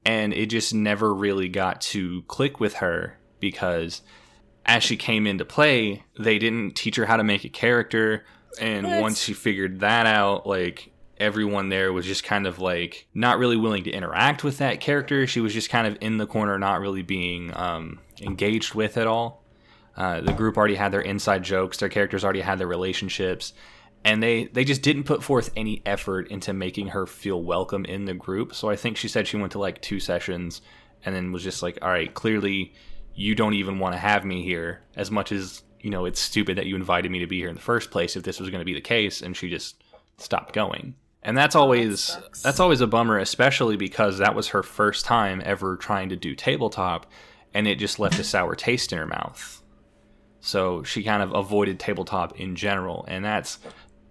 and 0.05 0.33
it 0.33 0.47
just 0.47 0.73
never 0.73 1.13
really 1.13 1.49
got 1.49 1.81
to 1.81 2.23
click 2.23 2.59
with 2.59 2.75
her 2.75 3.17
because 3.39 4.01
as 4.65 4.83
she 4.83 4.95
came 4.95 5.27
into 5.27 5.43
play, 5.45 6.03
they 6.17 6.39
didn't 6.39 6.75
teach 6.75 6.95
her 6.95 7.05
how 7.05 7.17
to 7.17 7.23
make 7.23 7.43
a 7.43 7.49
character, 7.49 8.23
and 8.59 8.85
What? 8.87 9.01
once 9.01 9.21
she 9.21 9.33
figured 9.33 9.81
that 9.81 10.05
out, 10.05 10.47
like 10.47 10.91
everyone 11.17 11.69
there 11.69 11.93
was 11.93 12.05
just 12.05 12.23
kind 12.23 12.47
of 12.47 12.59
like 12.59 13.07
not 13.13 13.37
really 13.37 13.55
willing 13.55 13.83
to 13.83 13.91
interact 13.91 14.43
with 14.43 14.57
that 14.57 14.79
character. 14.79 15.27
She 15.27 15.39
was 15.41 15.53
just 15.53 15.69
kind 15.69 15.85
of 15.85 15.97
in 16.01 16.17
the 16.17 16.25
corner, 16.25 16.57
not 16.57 16.79
really 16.79 17.01
being 17.03 17.55
um, 17.55 17.99
engaged 18.21 18.73
with 18.73 18.97
at 18.97 19.07
all. 19.07 19.42
Uh, 19.95 20.21
the 20.21 20.33
group 20.33 20.57
already 20.57 20.75
had 20.75 20.91
their 20.91 21.01
inside 21.01 21.43
jokes, 21.43 21.77
their 21.77 21.89
characters 21.89 22.23
already 22.23 22.41
had 22.41 22.57
their 22.57 22.67
relationships, 22.67 23.53
and 24.03 24.21
they 24.21 24.45
they 24.45 24.63
just 24.63 24.81
didn't 24.81 25.03
put 25.03 25.23
forth 25.23 25.51
any 25.55 25.81
effort 25.85 26.27
into 26.29 26.53
making 26.53 26.87
her 26.87 27.05
feel 27.05 27.41
welcome 27.41 27.85
in 27.85 28.05
the 28.05 28.13
group. 28.13 28.55
So 28.55 28.69
I 28.69 28.75
think 28.75 28.97
she 28.97 29.07
said 29.07 29.27
she 29.27 29.37
went 29.37 29.51
to 29.53 29.59
like 29.59 29.81
two 29.81 29.99
sessions 29.99 30.61
and 31.05 31.15
then 31.15 31.31
was 31.31 31.43
just 31.43 31.61
like, 31.61 31.77
"All 31.81 31.89
right, 31.89 32.13
clearly 32.13 32.73
you 33.15 33.35
don't 33.35 33.53
even 33.53 33.79
want 33.79 33.93
to 33.93 33.99
have 33.99 34.25
me 34.25 34.43
here 34.43 34.81
as 34.95 35.11
much 35.11 35.31
as, 35.31 35.61
you 35.79 35.91
know, 35.91 36.05
it's 36.05 36.19
stupid 36.19 36.57
that 36.57 36.65
you 36.65 36.75
invited 36.75 37.11
me 37.11 37.19
to 37.19 37.27
be 37.27 37.37
here 37.37 37.49
in 37.49 37.55
the 37.55 37.61
first 37.61 37.91
place 37.91 38.15
if 38.15 38.23
this 38.23 38.39
was 38.39 38.49
going 38.49 38.61
to 38.61 38.65
be 38.65 38.73
the 38.73 38.81
case." 38.81 39.21
And 39.21 39.37
she 39.37 39.49
just 39.49 39.83
stopped 40.17 40.53
going. 40.53 40.95
And 41.21 41.37
that's 41.37 41.55
always 41.55 42.01
sucks. 42.01 42.41
that's 42.41 42.59
always 42.59 42.81
a 42.81 42.87
bummer, 42.87 43.17
especially 43.17 43.77
because 43.77 44.17
that 44.17 44.35
was 44.35 44.49
her 44.49 44.63
first 44.63 45.05
time 45.05 45.41
ever 45.45 45.77
trying 45.77 46.09
to 46.09 46.17
do 46.17 46.35
tabletop, 46.35 47.05
and 47.53 47.67
it 47.67 47.79
just 47.79 47.99
left 47.99 48.19
a 48.19 48.23
sour 48.23 48.55
taste 48.55 48.91
in 48.91 48.97
her 48.97 49.07
mouth. 49.07 49.62
So 50.45 50.83
she 50.83 51.03
kind 51.03 51.23
of 51.23 51.33
avoided 51.33 51.79
tabletop 51.79 52.37
in 52.37 52.57
general, 52.57 53.05
and 53.07 53.23
that's 53.23 53.59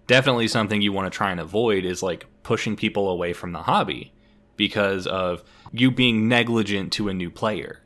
definitely 0.07 0.47
something 0.47 0.81
you 0.81 0.91
want 0.91 1.05
to 1.11 1.15
try 1.15 1.29
and 1.29 1.39
avoid 1.39 1.85
is 1.85 2.01
like 2.01 2.25
pushing 2.41 2.75
people 2.75 3.07
away 3.09 3.33
from 3.33 3.51
the 3.51 3.61
hobby 3.61 4.11
because 4.57 5.05
of 5.05 5.43
you 5.71 5.91
being 5.91 6.27
negligent 6.27 6.91
to 6.93 7.07
a 7.07 7.13
new 7.13 7.29
player. 7.29 7.83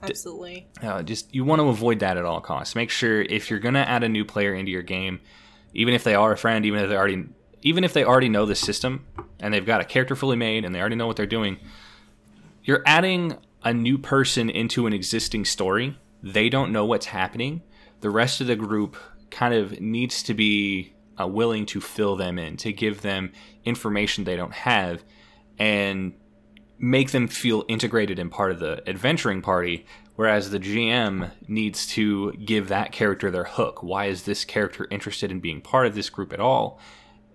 Absolutely. 0.00 0.68
Uh, 0.80 1.02
just 1.02 1.34
you 1.34 1.44
want 1.44 1.60
to 1.60 1.68
avoid 1.68 1.98
that 2.00 2.16
at 2.16 2.24
all 2.24 2.40
costs. 2.40 2.76
Make 2.76 2.88
sure 2.88 3.20
if 3.20 3.50
you're 3.50 3.58
gonna 3.58 3.80
add 3.80 4.04
a 4.04 4.08
new 4.08 4.24
player 4.24 4.54
into 4.54 4.70
your 4.70 4.82
game, 4.82 5.18
even 5.74 5.94
if 5.94 6.04
they 6.04 6.14
are 6.14 6.32
a 6.32 6.36
friend, 6.36 6.64
even 6.64 6.80
if 6.80 6.88
they 6.88 6.96
already, 6.96 7.24
even 7.62 7.82
if 7.82 7.94
they 7.94 8.04
already 8.04 8.28
know 8.28 8.46
the 8.46 8.54
system 8.54 9.06
and 9.40 9.52
they've 9.52 9.66
got 9.66 9.80
a 9.80 9.84
character 9.84 10.14
fully 10.14 10.36
made 10.36 10.64
and 10.64 10.72
they 10.72 10.78
already 10.78 10.94
know 10.94 11.08
what 11.08 11.16
they're 11.16 11.26
doing, 11.26 11.58
you're 12.62 12.82
adding 12.86 13.36
a 13.64 13.74
new 13.74 13.98
person 13.98 14.48
into 14.48 14.86
an 14.86 14.92
existing 14.92 15.44
story. 15.44 15.98
They 16.22 16.48
don't 16.48 16.72
know 16.72 16.84
what's 16.84 17.06
happening. 17.06 17.62
The 18.00 18.10
rest 18.10 18.40
of 18.40 18.46
the 18.46 18.56
group 18.56 18.96
kind 19.30 19.54
of 19.54 19.80
needs 19.80 20.22
to 20.24 20.34
be 20.34 20.94
uh, 21.20 21.26
willing 21.26 21.66
to 21.66 21.80
fill 21.80 22.16
them 22.16 22.38
in, 22.38 22.56
to 22.58 22.72
give 22.72 23.02
them 23.02 23.32
information 23.64 24.24
they 24.24 24.36
don't 24.36 24.52
have, 24.52 25.04
and 25.58 26.14
make 26.78 27.10
them 27.10 27.26
feel 27.26 27.64
integrated 27.68 28.18
and 28.18 28.30
part 28.30 28.52
of 28.52 28.60
the 28.60 28.82
adventuring 28.88 29.42
party 29.42 29.84
whereas 30.14 30.50
the 30.50 30.60
GM 30.60 31.30
needs 31.46 31.86
to 31.86 32.32
give 32.32 32.68
that 32.68 32.92
character 32.92 33.30
their 33.30 33.44
hook 33.44 33.82
why 33.82 34.06
is 34.06 34.22
this 34.22 34.44
character 34.44 34.86
interested 34.90 35.30
in 35.30 35.40
being 35.40 35.60
part 35.60 35.86
of 35.86 35.94
this 35.94 36.08
group 36.08 36.32
at 36.32 36.40
all 36.40 36.78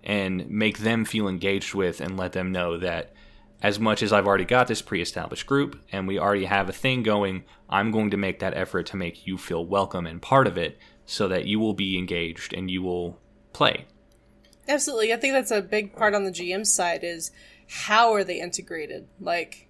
and 0.02 0.48
make 0.48 0.78
them 0.78 1.04
feel 1.04 1.28
engaged 1.28 1.74
with 1.74 2.00
and 2.00 2.16
let 2.16 2.32
them 2.32 2.52
know 2.52 2.78
that 2.78 3.12
as 3.62 3.78
much 3.78 4.02
as 4.02 4.12
I've 4.12 4.26
already 4.26 4.44
got 4.44 4.68
this 4.68 4.82
pre-established 4.82 5.46
group 5.46 5.80
and 5.90 6.06
we 6.06 6.18
already 6.18 6.44
have 6.44 6.68
a 6.68 6.72
thing 6.72 7.02
going 7.02 7.44
I'm 7.68 7.90
going 7.90 8.10
to 8.10 8.16
make 8.16 8.40
that 8.40 8.54
effort 8.54 8.86
to 8.86 8.96
make 8.96 9.26
you 9.26 9.38
feel 9.38 9.64
welcome 9.64 10.06
and 10.06 10.20
part 10.20 10.46
of 10.46 10.58
it 10.58 10.78
so 11.06 11.28
that 11.28 11.46
you 11.46 11.58
will 11.58 11.74
be 11.74 11.98
engaged 11.98 12.52
and 12.52 12.70
you 12.70 12.82
will 12.82 13.18
play 13.52 13.86
Absolutely. 14.68 15.12
I 15.12 15.16
think 15.16 15.34
that's 15.34 15.50
a 15.50 15.60
big 15.60 15.94
part 15.94 16.14
on 16.14 16.24
the 16.24 16.30
GM 16.30 16.66
side 16.66 17.00
is 17.02 17.30
how 17.68 18.12
are 18.12 18.24
they 18.24 18.40
integrated? 18.40 19.06
Like, 19.20 19.68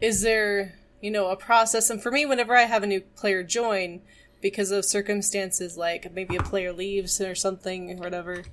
is 0.00 0.22
there, 0.22 0.78
you 1.00 1.10
know, 1.10 1.28
a 1.28 1.36
process? 1.36 1.90
And 1.90 2.02
for 2.02 2.10
me, 2.10 2.24
whenever 2.24 2.56
I 2.56 2.62
have 2.62 2.82
a 2.82 2.86
new 2.86 3.00
player 3.00 3.42
join, 3.42 4.00
because 4.40 4.70
of 4.70 4.84
circumstances 4.84 5.76
like 5.76 6.12
maybe 6.12 6.36
a 6.36 6.42
player 6.42 6.72
leaves 6.72 7.20
or 7.20 7.34
something 7.34 7.92
or 7.92 7.96
whatever, 7.96 8.44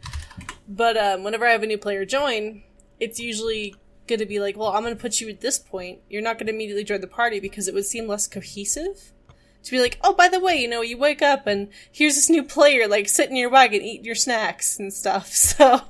but 0.67 0.97
um, 0.97 1.23
whenever 1.23 1.45
I 1.45 1.51
have 1.51 1.63
a 1.63 1.67
new 1.67 1.77
player 1.77 2.05
join, 2.05 2.63
it's 2.99 3.19
usually 3.19 3.75
going 4.07 4.19
to 4.19 4.25
be 4.25 4.39
like, 4.39 4.57
well, 4.57 4.69
I'm 4.73 4.83
going 4.83 4.95
to 4.95 5.01
put 5.01 5.19
you 5.19 5.29
at 5.29 5.41
this 5.41 5.59
point. 5.59 5.99
You're 6.09 6.21
not 6.21 6.37
going 6.37 6.47
to 6.47 6.53
immediately 6.53 6.83
join 6.83 7.01
the 7.01 7.07
party 7.07 7.39
because 7.39 7.67
it 7.67 7.73
would 7.73 7.85
seem 7.85 8.07
less 8.07 8.27
cohesive 8.27 9.13
to 9.65 9.71
be 9.71 9.79
like, 9.79 9.99
oh, 10.03 10.13
by 10.13 10.27
the 10.27 10.39
way, 10.39 10.55
you 10.55 10.67
know, 10.67 10.81
you 10.81 10.97
wake 10.97 11.21
up 11.21 11.47
and 11.47 11.69
here's 11.91 12.15
this 12.15 12.29
new 12.29 12.43
player, 12.43 12.87
like 12.87 13.09
sit 13.09 13.29
in 13.29 13.35
your 13.35 13.49
wagon, 13.49 13.81
eat 13.81 14.05
your 14.05 14.15
snacks 14.15 14.79
and 14.79 14.93
stuff. 14.93 15.31
So. 15.55 15.81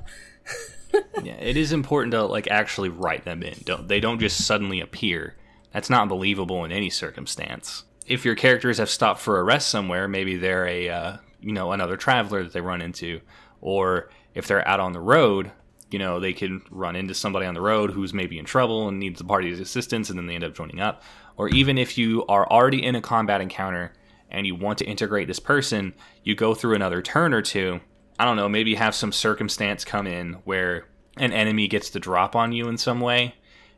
yeah, 1.24 1.34
it 1.34 1.58
is 1.58 1.74
important 1.74 2.12
to 2.12 2.24
like 2.24 2.48
actually 2.50 2.90
write 2.90 3.26
them 3.26 3.44
in. 3.44 3.56
Don't 3.66 3.88
they 3.88 4.00
don't 4.00 4.20
just 4.20 4.46
suddenly 4.46 4.80
appear. 4.80 5.36
That's 5.74 5.90
not 5.90 6.08
believable 6.08 6.64
in 6.64 6.72
any 6.72 6.90
circumstance. 6.90 7.84
If 8.06 8.24
your 8.24 8.36
characters 8.36 8.78
have 8.78 8.90
stopped 8.90 9.20
for 9.20 9.40
a 9.40 9.44
rest 9.44 9.68
somewhere, 9.68 10.08
maybe 10.08 10.38
they're 10.38 10.68
a 10.68 10.90
uh, 10.90 11.18
you 11.42 11.52
know 11.52 11.74
another 11.74 11.98
traveler 11.98 12.44
that 12.44 12.54
they 12.54 12.62
run 12.62 12.82
into, 12.82 13.20
or 13.60 14.10
if 14.34 14.48
they're 14.48 14.66
out 14.66 14.80
on 14.80 14.94
the 14.94 15.02
road, 15.02 15.52
you 15.96 16.00
know 16.00 16.20
they 16.20 16.34
can 16.34 16.62
run 16.70 16.98
into 16.98 17.14
somebody 17.14 17.46
on 17.46 17.54
the 17.54 17.62
road 17.62 17.92
who's 17.92 18.14
maybe 18.14 18.38
in 18.38 18.44
trouble 18.44 18.90
and 18.90 19.00
needs 19.00 19.18
the 19.18 19.24
party's 19.24 19.62
assistance, 19.62 20.10
and 20.10 20.20
then 20.20 20.25
they 20.25 20.36
end 20.36 20.44
up 20.44 20.54
joining 20.54 20.82
up. 20.82 21.02
Or 21.38 21.48
even 21.50 21.78
if 21.78 21.98
you 21.98 22.25
are 22.28 22.46
already 22.50 22.84
in 22.84 22.96
a 22.96 23.02
combat 23.02 23.40
encounter 23.40 23.94
and 24.30 24.46
you 24.46 24.56
want 24.56 24.78
to 24.80 24.86
integrate 24.86 25.28
this 25.28 25.40
person, 25.40 25.94
you 26.22 26.36
go 26.36 26.54
through 26.54 26.75
another 26.75 27.02
turn 27.02 27.34
or 27.34 27.42
two 27.42 27.80
I 28.18 28.25
don't 28.25 28.38
know, 28.38 28.48
maybe 28.48 28.75
have 28.75 28.96
some 28.96 29.12
circumstance 29.12 29.84
come 29.84 30.08
in 30.08 30.34
where 30.46 30.86
an 31.18 31.34
enemy 31.34 31.68
gets 31.68 31.90
to 31.92 32.00
drop 32.00 32.36
on 32.36 32.52
you 32.52 32.68
in 32.68 32.78
some 32.78 33.02
way, 33.02 33.36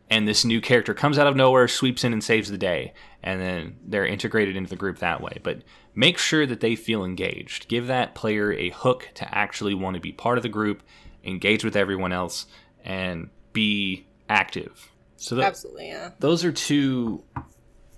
and 0.10 0.28
this 0.28 0.46
new 0.46 0.62
character 0.62 0.94
comes 0.94 1.18
out 1.18 1.28
of 1.28 1.36
nowhere, 1.36 1.68
sweeps 1.68 2.04
in 2.04 2.14
and 2.14 2.24
saves 2.24 2.50
the 2.50 2.58
day, 2.58 2.94
and 3.24 3.42
then 3.42 3.78
they're 3.84 4.06
integrated 4.06 4.56
into 4.56 4.70
the 4.70 4.76
group 4.76 5.00
that 5.00 5.22
way. 5.22 5.40
But 5.42 5.64
make 5.96 6.18
sure 6.18 6.46
that 6.46 6.60
they 6.60 6.76
feel 6.76 7.04
engaged. 7.04 7.68
Give 7.68 7.88
that 7.88 8.16
player 8.16 8.54
a 8.54 8.70
hook 8.70 9.10
to 9.16 9.36
actually 9.36 9.74
want 9.74 9.96
to 9.96 10.02
be 10.02 10.12
part 10.12 10.38
of 10.38 10.44
the 10.44 10.50
group, 10.50 10.84
engage 11.24 11.64
with 11.64 11.76
everyone 11.76 12.12
else, 12.12 12.48
and 12.84 13.30
be 13.54 14.06
active. 14.30 14.92
So 15.18 15.36
th- 15.36 15.48
absolutely, 15.48 15.88
yeah. 15.88 16.12
Those 16.20 16.44
are 16.44 16.52
two. 16.52 17.24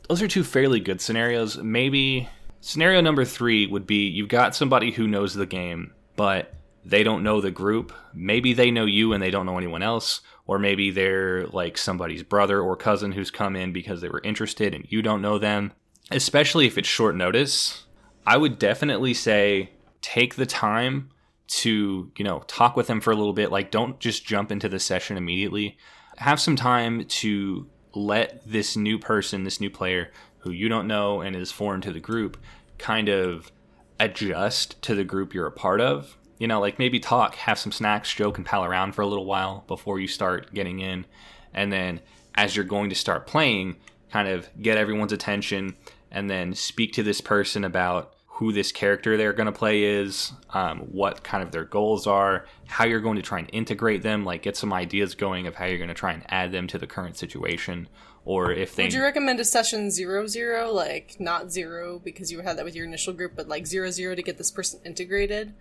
Those 0.08 0.22
are 0.22 0.28
two 0.28 0.44
fairly 0.44 0.80
good 0.80 1.02
scenarios. 1.02 1.58
Maybe 1.58 2.28
scenario 2.62 3.02
number 3.02 3.26
three 3.26 3.68
would 3.68 3.86
be 3.86 4.08
you've 4.08 4.30
got 4.30 4.56
somebody 4.56 4.92
who 4.92 5.08
knows 5.08 5.34
the 5.34 5.46
game 5.46 5.94
but 6.20 6.54
they 6.84 7.02
don't 7.02 7.24
know 7.24 7.40
the 7.40 7.50
group. 7.50 7.94
Maybe 8.14 8.52
they 8.52 8.72
know 8.72 8.84
you 8.84 9.14
and 9.14 9.24
they 9.24 9.32
don't 9.32 9.46
know 9.46 9.58
anyone 9.58 9.82
else, 9.82 10.20
or 10.46 10.60
maybe 10.60 10.92
they're 10.92 11.48
like 11.48 11.78
somebody's 11.78 12.24
brother 12.24 12.60
or 12.60 12.76
cousin 12.76 13.14
who's 13.14 13.32
come 13.32 13.56
in 13.56 13.72
because 13.72 14.02
they 14.02 14.10
were 14.10 14.20
interested 14.26 14.76
and 14.76 14.86
you 14.90 15.02
don't 15.02 15.22
know 15.22 15.38
them. 15.38 15.72
Especially 16.12 16.68
if 16.68 16.78
it's 16.78 16.90
short 16.90 17.16
notice, 17.16 17.86
I 18.28 18.36
would 18.36 18.60
definitely 18.60 19.14
say 19.14 19.70
take 20.02 20.36
the 20.36 20.46
time 20.46 21.10
to, 21.50 22.12
you 22.16 22.24
know, 22.24 22.40
talk 22.48 22.76
with 22.76 22.88
them 22.88 23.02
for 23.02 23.12
a 23.12 23.16
little 23.16 23.34
bit. 23.34 23.52
Like 23.52 23.72
don't 23.72 24.00
just 24.00 24.26
jump 24.26 24.52
into 24.52 24.70
the 24.70 24.80
session 24.80 25.18
immediately. 25.18 25.78
Have 26.18 26.40
some 26.40 26.56
time 26.56 27.06
to 27.06 27.68
let 27.94 28.42
this 28.46 28.78
new 28.78 29.00
person, 29.00 29.44
this 29.44 29.60
new 29.60 29.70
player 29.70 30.12
who 30.40 30.52
you 30.52 30.70
don't 30.70 30.88
know 30.88 31.22
and 31.22 31.36
is 31.36 31.52
foreign 31.52 31.82
to 31.82 31.92
the 31.92 32.00
group, 32.00 32.38
kind 32.78 33.10
of 33.10 33.52
adjust 34.00 34.82
to 34.84 34.96
the 34.96 35.04
group 35.04 35.34
you're 35.34 35.48
a 35.48 35.52
part 35.52 35.82
of. 35.82 36.18
You 36.38 36.48
know, 36.48 36.62
like 36.62 36.80
maybe 36.80 37.00
talk, 37.00 37.36
have 37.36 37.60
some 37.60 37.72
snacks, 37.72 38.14
joke, 38.14 38.38
and 38.38 38.46
pal 38.46 38.64
around 38.64 38.94
for 38.94 39.02
a 39.02 39.08
little 39.08 39.26
while 39.26 39.66
before 39.68 40.00
you 40.00 40.08
start 40.08 40.54
getting 40.54 40.80
in. 40.80 41.06
And 41.54 41.74
then 41.74 42.00
as 42.36 42.56
you're 42.56 42.64
going 42.64 42.90
to 42.92 42.96
start 42.96 43.28
playing, 43.28 43.76
kind 44.12 44.28
of 44.28 44.50
get 44.62 44.78
everyone's 44.78 45.12
attention 45.12 45.76
and 46.12 46.30
then 46.30 46.54
speak 46.54 46.94
to 46.94 47.04
this 47.04 47.22
person 47.22 47.64
about 47.64 48.14
who 48.40 48.54
this 48.54 48.72
character 48.72 49.18
they're 49.18 49.34
going 49.34 49.48
to 49.48 49.52
play 49.52 49.84
is, 49.84 50.32
um, 50.52 50.80
what 50.80 51.24
kind 51.24 51.44
of 51.44 51.52
their 51.52 51.66
goals 51.66 52.08
are, 52.08 52.46
how 52.68 52.86
you're 52.86 53.02
going 53.02 53.18
to 53.18 53.22
try 53.22 53.38
and 53.40 53.50
integrate 53.52 54.02
them, 54.02 54.24
like 54.24 54.42
get 54.42 54.56
some 54.56 54.72
ideas 54.72 55.14
going 55.14 55.46
of 55.46 55.56
how 55.56 55.66
you're 55.66 55.78
going 55.78 55.90
to 55.90 55.94
try 55.94 56.14
and 56.14 56.24
add 56.30 56.52
them 56.52 56.66
to 56.68 56.78
the 56.78 56.88
current 56.88 57.18
situation 57.18 57.88
or 58.26 58.52
if 58.52 58.76
they 58.76 58.84
would 58.84 58.94
you 58.94 59.02
recommend 59.02 59.40
a 59.40 59.46
session 59.46 59.90
zero 59.90 60.28
zero 60.28 60.72
like 60.72 61.16
not 61.20 61.52
zero 61.52 62.00
because 62.04 62.32
you 62.32 62.42
had 62.42 62.58
that 62.58 62.66
with 62.66 62.76
your 62.76 62.86
initial 62.86 63.14
group 63.14 63.34
but 63.36 63.48
like 63.48 63.66
zero 63.66 63.90
zero 63.90 64.14
to 64.14 64.22
get 64.22 64.38
this 64.38 64.52
person 64.52 64.80
integrated? 64.86 65.54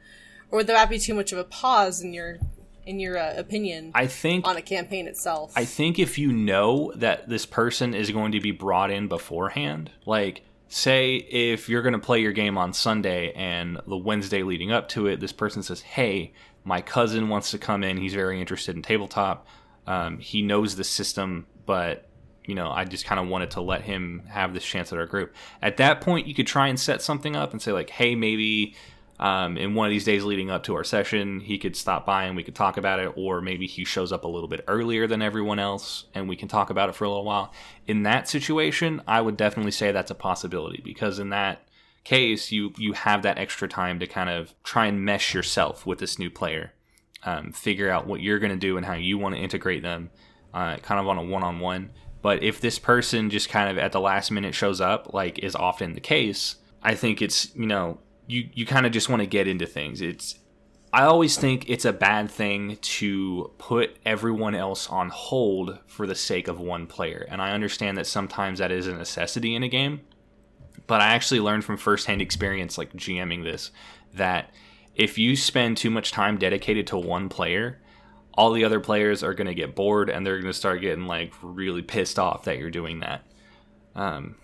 Or 0.51 0.59
would 0.59 0.67
that 0.67 0.91
be 0.91 0.99
too 0.99 1.15
much 1.15 1.33
of 1.33 1.39
a 1.39 1.45
pause 1.45 2.03
in 2.03 2.13
your 2.13 2.39
in 2.85 2.99
your 2.99 3.19
uh, 3.19 3.35
opinion 3.37 3.93
i 3.95 4.07
think 4.07 4.47
on 4.47 4.57
a 4.57 4.63
campaign 4.63 5.07
itself? 5.07 5.53
I 5.57 5.65
think 5.65 5.99
if 5.99 6.19
you 6.19 6.33
know 6.33 6.93
that 6.97 7.29
this 7.29 7.47
person 7.47 7.95
is 7.95 8.11
going 8.11 8.33
to 8.33 8.41
be 8.41 8.51
brought 8.51 8.91
in 8.91 9.09
beforehand 9.09 9.91
like 10.05 10.43
say 10.69 11.17
if 11.17 11.69
you're 11.69 11.83
going 11.83 11.95
to 11.95 11.99
play 11.99 12.21
your 12.21 12.33
game 12.33 12.59
on 12.59 12.73
sunday 12.73 13.33
and 13.33 13.81
the 13.87 13.97
wednesday 13.97 14.43
leading 14.43 14.71
up 14.71 14.89
to 14.89 15.07
it 15.07 15.19
this 15.21 15.33
person 15.33 15.63
says 15.63 15.81
hey 15.81 16.33
my 16.65 16.81
cousin 16.81 17.29
wants 17.29 17.51
to 17.51 17.59
come 17.59 17.83
in 17.83 17.97
he's 17.97 18.15
very 18.15 18.41
interested 18.41 18.77
in 18.77 18.83
tabletop 18.83 19.47
um, 19.87 20.19
he 20.19 20.43
knows 20.43 20.77
the 20.77 20.85
system 20.85 21.47
but 21.65 22.09
you 22.49 22.55
know, 22.55 22.71
I 22.71 22.87
just 22.87 23.05
kind 23.05 23.21
of 23.21 23.29
wanted 23.29 23.51
to 23.53 23.61
let 23.61 23.83
him 23.83 24.23
have 24.27 24.55
this 24.55 24.65
chance 24.65 24.91
at 24.91 24.99
our 24.99 25.05
group. 25.05 25.35
At 25.61 25.77
that 25.77 26.01
point, 26.01 26.27
you 26.27 26.35
could 26.35 26.47
try 26.47 26.69
and 26.69 26.81
set 26.81 27.03
something 27.03 27.37
up 27.37 27.53
and 27.53 27.61
say 27.61 27.73
like, 27.73 27.91
hey, 27.91 28.15
maybe 28.15 28.75
um, 29.19 29.57
in 29.57 29.75
one 29.75 29.87
of 29.87 29.91
these 29.91 30.05
days 30.05 30.25
leading 30.25 30.51
up 30.51 30.63
to 30.65 30.75
our 30.75 30.85
session, 30.85 31.41
he 31.41 31.59
could 31.59 31.77
stop 31.77 32.07
by 32.07 32.25
and 32.25 32.37
we 32.37 32.43
could 32.43 32.55
talk 32.55 32.77
about 32.77 33.01
it, 33.01 33.13
or 33.17 33.41
maybe 33.41 33.67
he 33.67 33.85
shows 33.85 34.13
up 34.13 34.25
a 34.25 34.29
little 34.29 34.49
bit 34.49 34.65
earlier 34.69 35.07
than 35.07 35.23
everyone 35.23 35.59
else 35.59 36.05
and 36.15 36.29
we 36.29 36.37
can 36.37 36.49
talk 36.49 36.71
about 36.71 36.89
it 36.89 36.95
for 36.95 37.05
a 37.05 37.09
little 37.09 37.25
while. 37.25 37.53
In 37.87 38.05
that 38.05 38.29
situation, 38.29 39.03
I 39.07 39.21
would 39.21 39.37
definitely 39.37 39.73
say 39.73 39.91
that's 39.91 40.11
a 40.11 40.17
possibility 40.17 40.81
because 40.85 41.19
in 41.19 41.31
that 41.31 41.63
case, 42.05 42.53
you 42.53 42.73
you 42.79 42.93
have 42.93 43.23
that 43.23 43.39
extra 43.39 43.69
time 43.69 43.99
to 43.99 44.07
kind 44.07 44.31
of 44.31 44.55
try 44.63 44.87
and 44.87 45.05
mesh 45.05 45.35
yourself 45.35 45.85
with 45.85 45.99
this 45.99 46.19
new 46.19 46.31
player, 46.31 46.73
um, 47.25 47.53
figure 47.53 47.91
out 47.91 48.07
what 48.07 48.21
you're 48.21 48.39
going 48.39 48.53
to 48.53 48.57
do 48.57 48.77
and 48.77 48.87
how 48.87 48.95
you 48.95 49.19
want 49.19 49.35
to 49.35 49.41
integrate 49.41 49.83
them, 49.83 50.11
uh, 50.55 50.77
kind 50.77 51.01
of 51.01 51.09
on 51.09 51.19
a 51.19 51.23
one-on-one 51.23 51.91
but 52.23 52.43
if 52.43 52.61
this 52.61 52.79
person 52.79 53.31
just 53.31 53.49
kind 53.49 53.71
of 53.71 53.79
at 53.79 53.93
the 53.93 54.01
last 54.01 54.31
minute 54.31 54.55
shows 54.55 54.81
up, 54.81 55.15
like 55.15 55.39
is 55.39 55.55
often 55.55 55.95
the 55.95 56.01
case, 56.01 56.57
I 56.83 56.95
think 56.95 57.23
it's, 57.23 57.55
you 57.55 57.67
know, 57.67 57.99
you, 58.29 58.49
you 58.53 58.67
kind 58.67 58.87
of 58.87 58.93
just 58.93 59.09
want 59.09 59.21
to 59.21 59.27
get 59.27 59.49
into 59.49 59.67
things. 59.67 60.01
It's, 60.01 60.39
I 60.93 61.03
always 61.03 61.37
think 61.37 61.69
it's 61.69 61.85
a 61.85 61.93
bad 61.93 62.31
thing 62.31 62.77
to 62.77 63.53
put 63.59 63.97
everyone 64.07 64.55
else 64.55 64.89
on 64.89 65.09
hold 65.09 65.79
for 65.87 66.07
the 66.07 66.15
sake 66.15 66.47
of 66.47 66.61
one 66.61 66.87
player. 66.87 67.27
And 67.29 67.43
I 67.43 67.53
understand 67.53 67.99
that 67.99 68.07
sometimes 68.07 68.61
that 68.61 68.71
is 68.71 68.87
a 68.87 68.95
necessity 68.95 69.55
in 69.55 69.63
a 69.63 69.69
game. 69.69 70.03
But 70.87 71.01
I 71.01 71.09
actually 71.09 71.41
learned 71.41 71.65
from 71.65 71.77
firsthand 71.77 72.23
experience, 72.23 72.79
like 72.79 72.93
GMing 72.93 73.45
this, 73.45 73.71
that 74.15 74.51
if 74.95 75.19
you 75.19 75.35
spend 75.37 75.77
too 75.77 75.91
much 75.91 76.13
time 76.13 76.39
dedicated 76.39 76.87
to 76.89 76.99
one 76.99 77.29
player, 77.29 77.81
all 78.35 78.53
the 78.53 78.65
other 78.65 78.81
players 78.81 79.23
are 79.23 79.35
going 79.35 79.47
to 79.47 79.55
get 79.55 79.75
bored 79.75 80.09
and 80.09 80.25
they're 80.25 80.37
going 80.37 80.47
to 80.47 80.53
start 80.53 80.81
getting 80.81 81.07
like 81.07 81.33
really 81.43 81.83
pissed 81.83 82.19
off 82.19 82.45
that 82.45 82.59
you're 82.59 82.71
doing 82.71 83.01
that. 83.01 83.25
Um, 83.95 84.37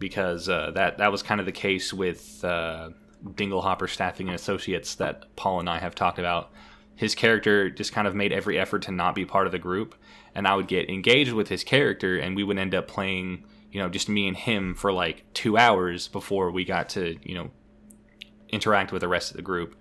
because 0.00 0.48
uh, 0.48 0.72
that 0.72 0.98
that 0.98 1.12
was 1.12 1.22
kind 1.22 1.38
of 1.38 1.46
the 1.46 1.52
case 1.52 1.92
with 1.92 2.42
uh, 2.42 2.88
Dinglehopper 3.24 3.88
Staffing 3.88 4.26
and 4.28 4.34
Associates 4.34 4.96
that 4.96 5.36
Paul 5.36 5.60
and 5.60 5.70
I 5.70 5.78
have 5.78 5.94
talked 5.94 6.18
about. 6.18 6.50
His 6.96 7.14
character 7.14 7.70
just 7.70 7.92
kind 7.92 8.08
of 8.08 8.14
made 8.14 8.32
every 8.32 8.58
effort 8.58 8.82
to 8.82 8.90
not 8.90 9.14
be 9.14 9.24
part 9.24 9.46
of 9.46 9.52
the 9.52 9.58
group, 9.58 9.94
and 10.34 10.48
I 10.48 10.56
would 10.56 10.66
get 10.66 10.90
engaged 10.90 11.32
with 11.32 11.48
his 11.48 11.62
character, 11.62 12.18
and 12.18 12.34
we 12.34 12.42
would 12.42 12.58
end 12.58 12.74
up 12.74 12.88
playing, 12.88 13.44
you 13.70 13.80
know, 13.80 13.88
just 13.88 14.08
me 14.08 14.26
and 14.26 14.36
him 14.36 14.74
for 14.74 14.92
like 14.92 15.24
two 15.32 15.56
hours 15.56 16.08
before 16.08 16.50
we 16.50 16.64
got 16.64 16.90
to, 16.90 17.16
you 17.22 17.34
know, 17.34 17.50
interact 18.50 18.92
with 18.92 19.00
the 19.00 19.08
rest 19.08 19.30
of 19.30 19.36
the 19.36 19.42
group, 19.42 19.76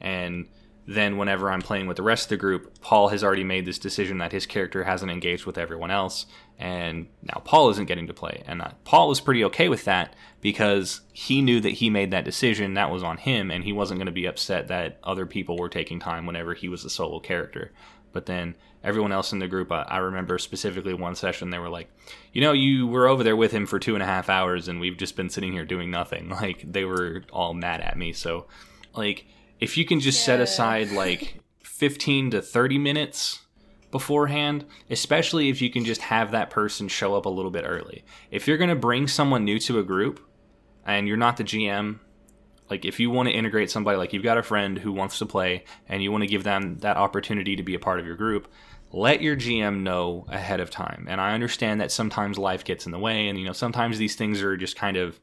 and 0.00 0.46
then 0.86 1.16
whenever 1.16 1.50
I'm 1.50 1.62
playing 1.62 1.86
with 1.86 1.96
the 1.96 2.02
rest 2.02 2.24
of 2.24 2.28
the 2.30 2.36
group, 2.36 2.80
Paul 2.80 3.08
has 3.08 3.22
already 3.22 3.44
made 3.44 3.64
this 3.64 3.78
decision 3.78 4.18
that 4.18 4.32
his 4.32 4.46
character 4.46 4.84
hasn't 4.84 5.12
engaged 5.12 5.46
with 5.46 5.56
everyone 5.56 5.92
else, 5.92 6.26
and 6.58 7.06
now 7.22 7.40
Paul 7.44 7.70
isn't 7.70 7.86
getting 7.86 8.08
to 8.08 8.14
play. 8.14 8.42
And 8.46 8.62
Paul 8.84 9.08
was 9.08 9.20
pretty 9.20 9.44
okay 9.44 9.68
with 9.68 9.84
that 9.84 10.14
because 10.40 11.02
he 11.12 11.40
knew 11.40 11.60
that 11.60 11.70
he 11.70 11.88
made 11.88 12.10
that 12.10 12.24
decision, 12.24 12.74
that 12.74 12.90
was 12.90 13.02
on 13.02 13.18
him, 13.18 13.50
and 13.50 13.62
he 13.62 13.72
wasn't 13.72 13.98
going 13.98 14.06
to 14.06 14.12
be 14.12 14.26
upset 14.26 14.68
that 14.68 14.98
other 15.04 15.24
people 15.24 15.56
were 15.56 15.68
taking 15.68 16.00
time 16.00 16.26
whenever 16.26 16.54
he 16.54 16.68
was 16.68 16.84
a 16.84 16.90
solo 16.90 17.20
character. 17.20 17.70
But 18.12 18.26
then 18.26 18.56
everyone 18.84 19.12
else 19.12 19.32
in 19.32 19.38
the 19.38 19.48
group, 19.48 19.70
I, 19.70 19.82
I 19.82 19.98
remember 19.98 20.38
specifically 20.38 20.94
one 20.94 21.14
session, 21.14 21.50
they 21.50 21.58
were 21.58 21.68
like, 21.68 21.88
you 22.32 22.40
know, 22.40 22.52
you 22.52 22.86
were 22.86 23.06
over 23.06 23.22
there 23.22 23.36
with 23.36 23.52
him 23.52 23.66
for 23.66 23.78
two 23.78 23.94
and 23.94 24.02
a 24.02 24.06
half 24.06 24.28
hours, 24.28 24.68
and 24.68 24.80
we've 24.80 24.96
just 24.96 25.16
been 25.16 25.30
sitting 25.30 25.52
here 25.52 25.64
doing 25.64 25.90
nothing. 25.90 26.28
Like, 26.42 26.72
they 26.72 26.84
were 26.84 27.22
all 27.30 27.54
mad 27.54 27.80
at 27.82 27.96
me. 27.96 28.12
So, 28.12 28.46
like, 28.96 29.26
if 29.62 29.76
you 29.76 29.84
can 29.84 30.00
just 30.00 30.18
yeah. 30.20 30.26
set 30.26 30.40
aside 30.40 30.90
like 30.90 31.40
15 31.62 32.32
to 32.32 32.42
30 32.42 32.78
minutes 32.78 33.42
beforehand, 33.92 34.64
especially 34.90 35.50
if 35.50 35.62
you 35.62 35.70
can 35.70 35.84
just 35.84 36.00
have 36.00 36.32
that 36.32 36.50
person 36.50 36.88
show 36.88 37.14
up 37.14 37.26
a 37.26 37.28
little 37.28 37.50
bit 37.52 37.64
early. 37.64 38.04
If 38.32 38.48
you're 38.48 38.56
going 38.56 38.70
to 38.70 38.76
bring 38.76 39.06
someone 39.06 39.44
new 39.44 39.60
to 39.60 39.78
a 39.78 39.84
group 39.84 40.18
and 40.84 41.06
you're 41.06 41.16
not 41.16 41.36
the 41.36 41.44
GM, 41.44 42.00
like 42.70 42.84
if 42.84 42.98
you 42.98 43.10
want 43.10 43.28
to 43.28 43.34
integrate 43.34 43.70
somebody 43.70 43.96
like 43.96 44.12
you've 44.12 44.24
got 44.24 44.36
a 44.36 44.42
friend 44.42 44.78
who 44.78 44.90
wants 44.90 45.18
to 45.18 45.26
play 45.26 45.62
and 45.88 46.02
you 46.02 46.10
want 46.10 46.22
to 46.22 46.28
give 46.28 46.42
them 46.42 46.78
that 46.78 46.96
opportunity 46.96 47.54
to 47.54 47.62
be 47.62 47.76
a 47.76 47.78
part 47.78 48.00
of 48.00 48.06
your 48.06 48.16
group, 48.16 48.48
let 48.90 49.22
your 49.22 49.36
GM 49.36 49.82
know 49.82 50.26
ahead 50.28 50.58
of 50.58 50.70
time. 50.70 51.06
And 51.08 51.20
I 51.20 51.34
understand 51.34 51.80
that 51.80 51.92
sometimes 51.92 52.36
life 52.36 52.64
gets 52.64 52.84
in 52.84 52.90
the 52.90 52.98
way, 52.98 53.28
and 53.28 53.38
you 53.38 53.44
know 53.44 53.52
sometimes 53.52 53.96
these 53.96 54.16
things 54.16 54.42
are 54.42 54.56
just 54.56 54.74
kind 54.74 54.96
of 54.96 55.20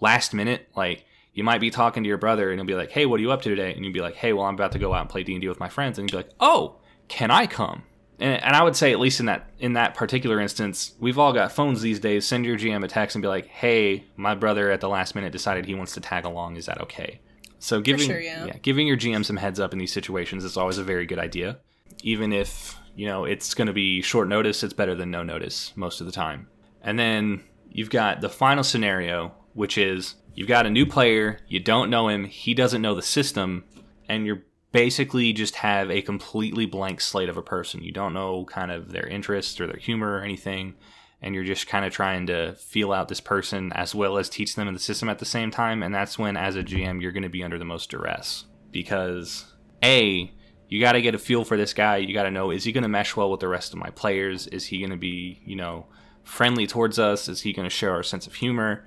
last 0.00 0.32
minute. 0.32 0.68
Like 0.76 1.04
you 1.34 1.44
might 1.44 1.60
be 1.60 1.70
talking 1.70 2.02
to 2.02 2.08
your 2.08 2.18
brother, 2.18 2.50
and 2.50 2.58
he'll 2.58 2.66
be 2.66 2.74
like, 2.74 2.90
"Hey, 2.90 3.06
what 3.06 3.18
are 3.18 3.22
you 3.22 3.32
up 3.32 3.42
to 3.42 3.50
today?" 3.50 3.72
And 3.72 3.84
you'll 3.84 3.94
be 3.94 4.00
like, 4.00 4.16
"Hey, 4.16 4.32
well, 4.32 4.44
I'm 4.44 4.54
about 4.54 4.72
to 4.72 4.78
go 4.78 4.92
out 4.92 5.00
and 5.00 5.10
play 5.10 5.22
D 5.22 5.32
and 5.32 5.40
D 5.40 5.48
with 5.48 5.60
my 5.60 5.68
friends," 5.68 5.98
and 5.98 6.10
you'll 6.10 6.20
be 6.20 6.24
like, 6.24 6.34
"Oh, 6.40 6.76
can 7.08 7.30
I 7.30 7.46
come?" 7.46 7.84
And, 8.18 8.42
and 8.42 8.54
I 8.54 8.62
would 8.62 8.76
say 8.76 8.92
at 8.92 9.00
least 9.00 9.20
in 9.20 9.26
that 9.26 9.50
in 9.58 9.72
that 9.72 9.94
particular 9.94 10.40
instance, 10.40 10.94
we've 11.00 11.18
all 11.18 11.32
got 11.32 11.52
phones 11.52 11.80
these 11.80 12.00
days. 12.00 12.26
Send 12.26 12.44
your 12.44 12.56
GM 12.56 12.84
a 12.84 12.88
text 12.88 13.16
and 13.16 13.22
be 13.22 13.28
like, 13.28 13.46
"Hey, 13.46 14.04
my 14.16 14.34
brother 14.34 14.70
at 14.70 14.80
the 14.80 14.88
last 14.88 15.14
minute 15.14 15.32
decided 15.32 15.66
he 15.66 15.74
wants 15.74 15.94
to 15.94 16.00
tag 16.00 16.24
along. 16.24 16.56
Is 16.56 16.66
that 16.66 16.80
okay?" 16.82 17.20
So 17.58 17.80
giving 17.80 18.08
sure, 18.08 18.20
yeah. 18.20 18.46
yeah, 18.46 18.56
giving 18.60 18.86
your 18.86 18.96
GM 18.96 19.24
some 19.24 19.36
heads 19.36 19.60
up 19.60 19.72
in 19.72 19.78
these 19.78 19.92
situations 19.92 20.44
is 20.44 20.56
always 20.56 20.78
a 20.78 20.84
very 20.84 21.06
good 21.06 21.20
idea, 21.20 21.58
even 22.02 22.32
if 22.32 22.76
you 22.96 23.06
know 23.06 23.24
it's 23.24 23.54
going 23.54 23.68
to 23.68 23.72
be 23.72 24.02
short 24.02 24.28
notice. 24.28 24.62
It's 24.62 24.74
better 24.74 24.94
than 24.94 25.10
no 25.10 25.22
notice 25.22 25.72
most 25.76 26.00
of 26.00 26.06
the 26.06 26.12
time. 26.12 26.48
And 26.82 26.98
then 26.98 27.44
you've 27.70 27.90
got 27.90 28.20
the 28.20 28.28
final 28.28 28.64
scenario, 28.64 29.32
which 29.54 29.76
is 29.76 30.16
you've 30.34 30.48
got 30.48 30.66
a 30.66 30.70
new 30.70 30.86
player, 30.86 31.40
you 31.48 31.60
don't 31.60 31.90
know 31.90 32.08
him, 32.08 32.24
he 32.24 32.54
doesn't 32.54 32.82
know 32.82 32.94
the 32.94 33.02
system, 33.02 33.64
and 34.08 34.26
you're 34.26 34.42
basically 34.72 35.32
just 35.32 35.56
have 35.56 35.90
a 35.90 36.02
completely 36.02 36.66
blank 36.66 37.00
slate 37.00 37.28
of 37.28 37.36
a 37.36 37.42
person. 37.42 37.82
You 37.82 37.92
don't 37.92 38.14
know 38.14 38.44
kind 38.46 38.70
of 38.70 38.92
their 38.92 39.06
interests 39.06 39.60
or 39.60 39.66
their 39.66 39.76
humor 39.76 40.18
or 40.18 40.22
anything, 40.22 40.74
and 41.20 41.34
you're 41.34 41.44
just 41.44 41.66
kind 41.66 41.84
of 41.84 41.92
trying 41.92 42.26
to 42.26 42.54
feel 42.54 42.92
out 42.92 43.08
this 43.08 43.20
person 43.20 43.72
as 43.74 43.94
well 43.94 44.18
as 44.18 44.28
teach 44.28 44.56
them 44.56 44.66
in 44.66 44.74
the 44.74 44.80
system 44.80 45.08
at 45.08 45.18
the 45.18 45.24
same 45.24 45.50
time. 45.50 45.82
And 45.82 45.94
that's 45.94 46.18
when, 46.18 46.36
as 46.36 46.56
a 46.56 46.62
GM, 46.62 47.00
you're 47.00 47.12
going 47.12 47.22
to 47.22 47.28
be 47.28 47.44
under 47.44 47.58
the 47.58 47.64
most 47.64 47.90
duress 47.90 48.46
because 48.72 49.44
A, 49.84 50.32
you 50.68 50.80
got 50.80 50.92
to 50.92 51.02
get 51.02 51.14
a 51.14 51.18
feel 51.18 51.44
for 51.44 51.56
this 51.56 51.74
guy. 51.74 51.98
You 51.98 52.14
got 52.14 52.24
to 52.24 52.30
know 52.30 52.50
is 52.50 52.64
he 52.64 52.72
going 52.72 52.82
to 52.82 52.88
mesh 52.88 53.14
well 53.14 53.30
with 53.30 53.40
the 53.40 53.48
rest 53.48 53.72
of 53.72 53.78
my 53.78 53.90
players? 53.90 54.46
Is 54.46 54.66
he 54.66 54.78
going 54.78 54.90
to 54.90 54.96
be, 54.96 55.42
you 55.44 55.54
know, 55.54 55.86
friendly 56.24 56.66
towards 56.66 56.98
us? 56.98 57.28
Is 57.28 57.42
he 57.42 57.52
going 57.52 57.68
to 57.68 57.74
share 57.74 57.92
our 57.92 58.02
sense 58.02 58.26
of 58.26 58.34
humor? 58.34 58.86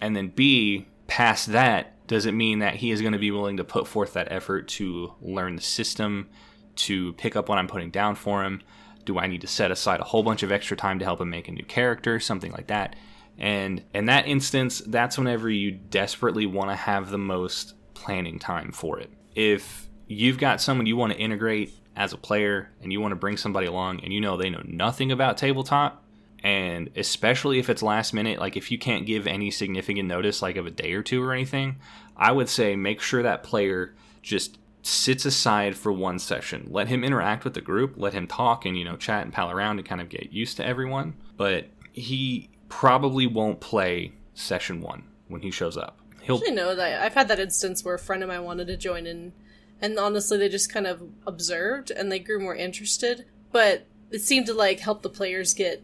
And 0.00 0.14
then 0.14 0.28
B, 0.28 0.86
past 1.06 1.52
that, 1.52 2.06
does 2.06 2.26
it 2.26 2.32
mean 2.32 2.58
that 2.58 2.76
he 2.76 2.90
is 2.90 3.00
going 3.00 3.12
to 3.12 3.18
be 3.18 3.30
willing 3.30 3.56
to 3.56 3.64
put 3.64 3.86
forth 3.86 4.12
that 4.12 4.30
effort 4.30 4.68
to 4.68 5.14
learn 5.20 5.56
the 5.56 5.62
system, 5.62 6.28
to 6.76 7.12
pick 7.14 7.36
up 7.36 7.48
what 7.48 7.58
I'm 7.58 7.68
putting 7.68 7.90
down 7.90 8.14
for 8.14 8.44
him? 8.44 8.62
Do 9.04 9.18
I 9.18 9.26
need 9.26 9.40
to 9.42 9.46
set 9.46 9.70
aside 9.70 10.00
a 10.00 10.04
whole 10.04 10.22
bunch 10.22 10.42
of 10.42 10.52
extra 10.52 10.76
time 10.76 10.98
to 10.98 11.04
help 11.04 11.20
him 11.20 11.30
make 11.30 11.48
a 11.48 11.52
new 11.52 11.64
character? 11.64 12.20
Something 12.20 12.52
like 12.52 12.66
that. 12.68 12.96
And 13.38 13.82
in 13.94 14.06
that 14.06 14.26
instance, 14.26 14.82
that's 14.86 15.18
whenever 15.18 15.50
you 15.50 15.72
desperately 15.72 16.46
want 16.46 16.70
to 16.70 16.76
have 16.76 17.10
the 17.10 17.18
most 17.18 17.74
planning 17.94 18.38
time 18.38 18.70
for 18.70 18.98
it. 18.98 19.10
If 19.34 19.88
you've 20.06 20.38
got 20.38 20.60
someone 20.60 20.86
you 20.86 20.96
want 20.96 21.12
to 21.12 21.18
integrate 21.18 21.72
as 21.96 22.12
a 22.12 22.18
player 22.18 22.70
and 22.82 22.92
you 22.92 23.00
want 23.00 23.12
to 23.12 23.16
bring 23.16 23.36
somebody 23.36 23.66
along 23.66 24.00
and 24.00 24.12
you 24.12 24.20
know 24.20 24.36
they 24.36 24.50
know 24.50 24.62
nothing 24.64 25.10
about 25.10 25.36
tabletop, 25.36 26.03
and 26.44 26.90
especially 26.94 27.58
if 27.58 27.68
it's 27.68 27.82
last 27.82 28.14
minute 28.14 28.38
like 28.38 28.56
if 28.56 28.70
you 28.70 28.78
can't 28.78 29.06
give 29.06 29.26
any 29.26 29.50
significant 29.50 30.06
notice 30.06 30.42
like 30.42 30.56
of 30.56 30.66
a 30.66 30.70
day 30.70 30.92
or 30.92 31.02
two 31.02 31.22
or 31.22 31.32
anything 31.32 31.76
i 32.16 32.30
would 32.30 32.48
say 32.48 32.76
make 32.76 33.00
sure 33.00 33.22
that 33.22 33.42
player 33.42 33.92
just 34.22 34.58
sits 34.82 35.24
aside 35.24 35.76
for 35.76 35.90
one 35.90 36.18
session 36.18 36.68
let 36.70 36.88
him 36.88 37.02
interact 37.02 37.42
with 37.42 37.54
the 37.54 37.60
group 37.60 37.94
let 37.96 38.12
him 38.12 38.26
talk 38.26 38.64
and 38.64 38.78
you 38.78 38.84
know 38.84 38.96
chat 38.96 39.22
and 39.24 39.32
pal 39.32 39.50
around 39.50 39.78
and 39.78 39.88
kind 39.88 40.00
of 40.00 40.08
get 40.08 40.30
used 40.32 40.56
to 40.56 40.64
everyone 40.64 41.14
but 41.36 41.66
he 41.92 42.48
probably 42.68 43.26
won't 43.26 43.60
play 43.60 44.12
session 44.34 44.80
one 44.80 45.02
when 45.28 45.40
he 45.40 45.50
shows 45.50 45.76
up 45.76 45.98
he'll 46.24 46.40
no, 46.52 46.74
that 46.74 47.02
I've 47.02 47.14
had 47.14 47.28
that 47.28 47.40
instance 47.40 47.84
where 47.84 47.94
a 47.94 47.98
friend 47.98 48.22
of 48.22 48.28
mine 48.28 48.44
wanted 48.44 48.66
to 48.68 48.76
join 48.76 49.06
in, 49.06 49.32
and 49.80 49.98
honestly, 49.98 50.38
they 50.38 50.48
just 50.48 50.72
kind 50.72 50.86
of 50.86 51.02
observed 51.26 51.90
and 51.90 52.10
they 52.10 52.18
grew 52.18 52.40
more 52.40 52.56
interested. 52.56 53.26
But 53.52 53.86
it 54.10 54.20
seemed 54.20 54.46
to 54.46 54.54
like 54.54 54.80
help 54.80 55.02
the 55.02 55.08
players 55.08 55.54
get 55.54 55.82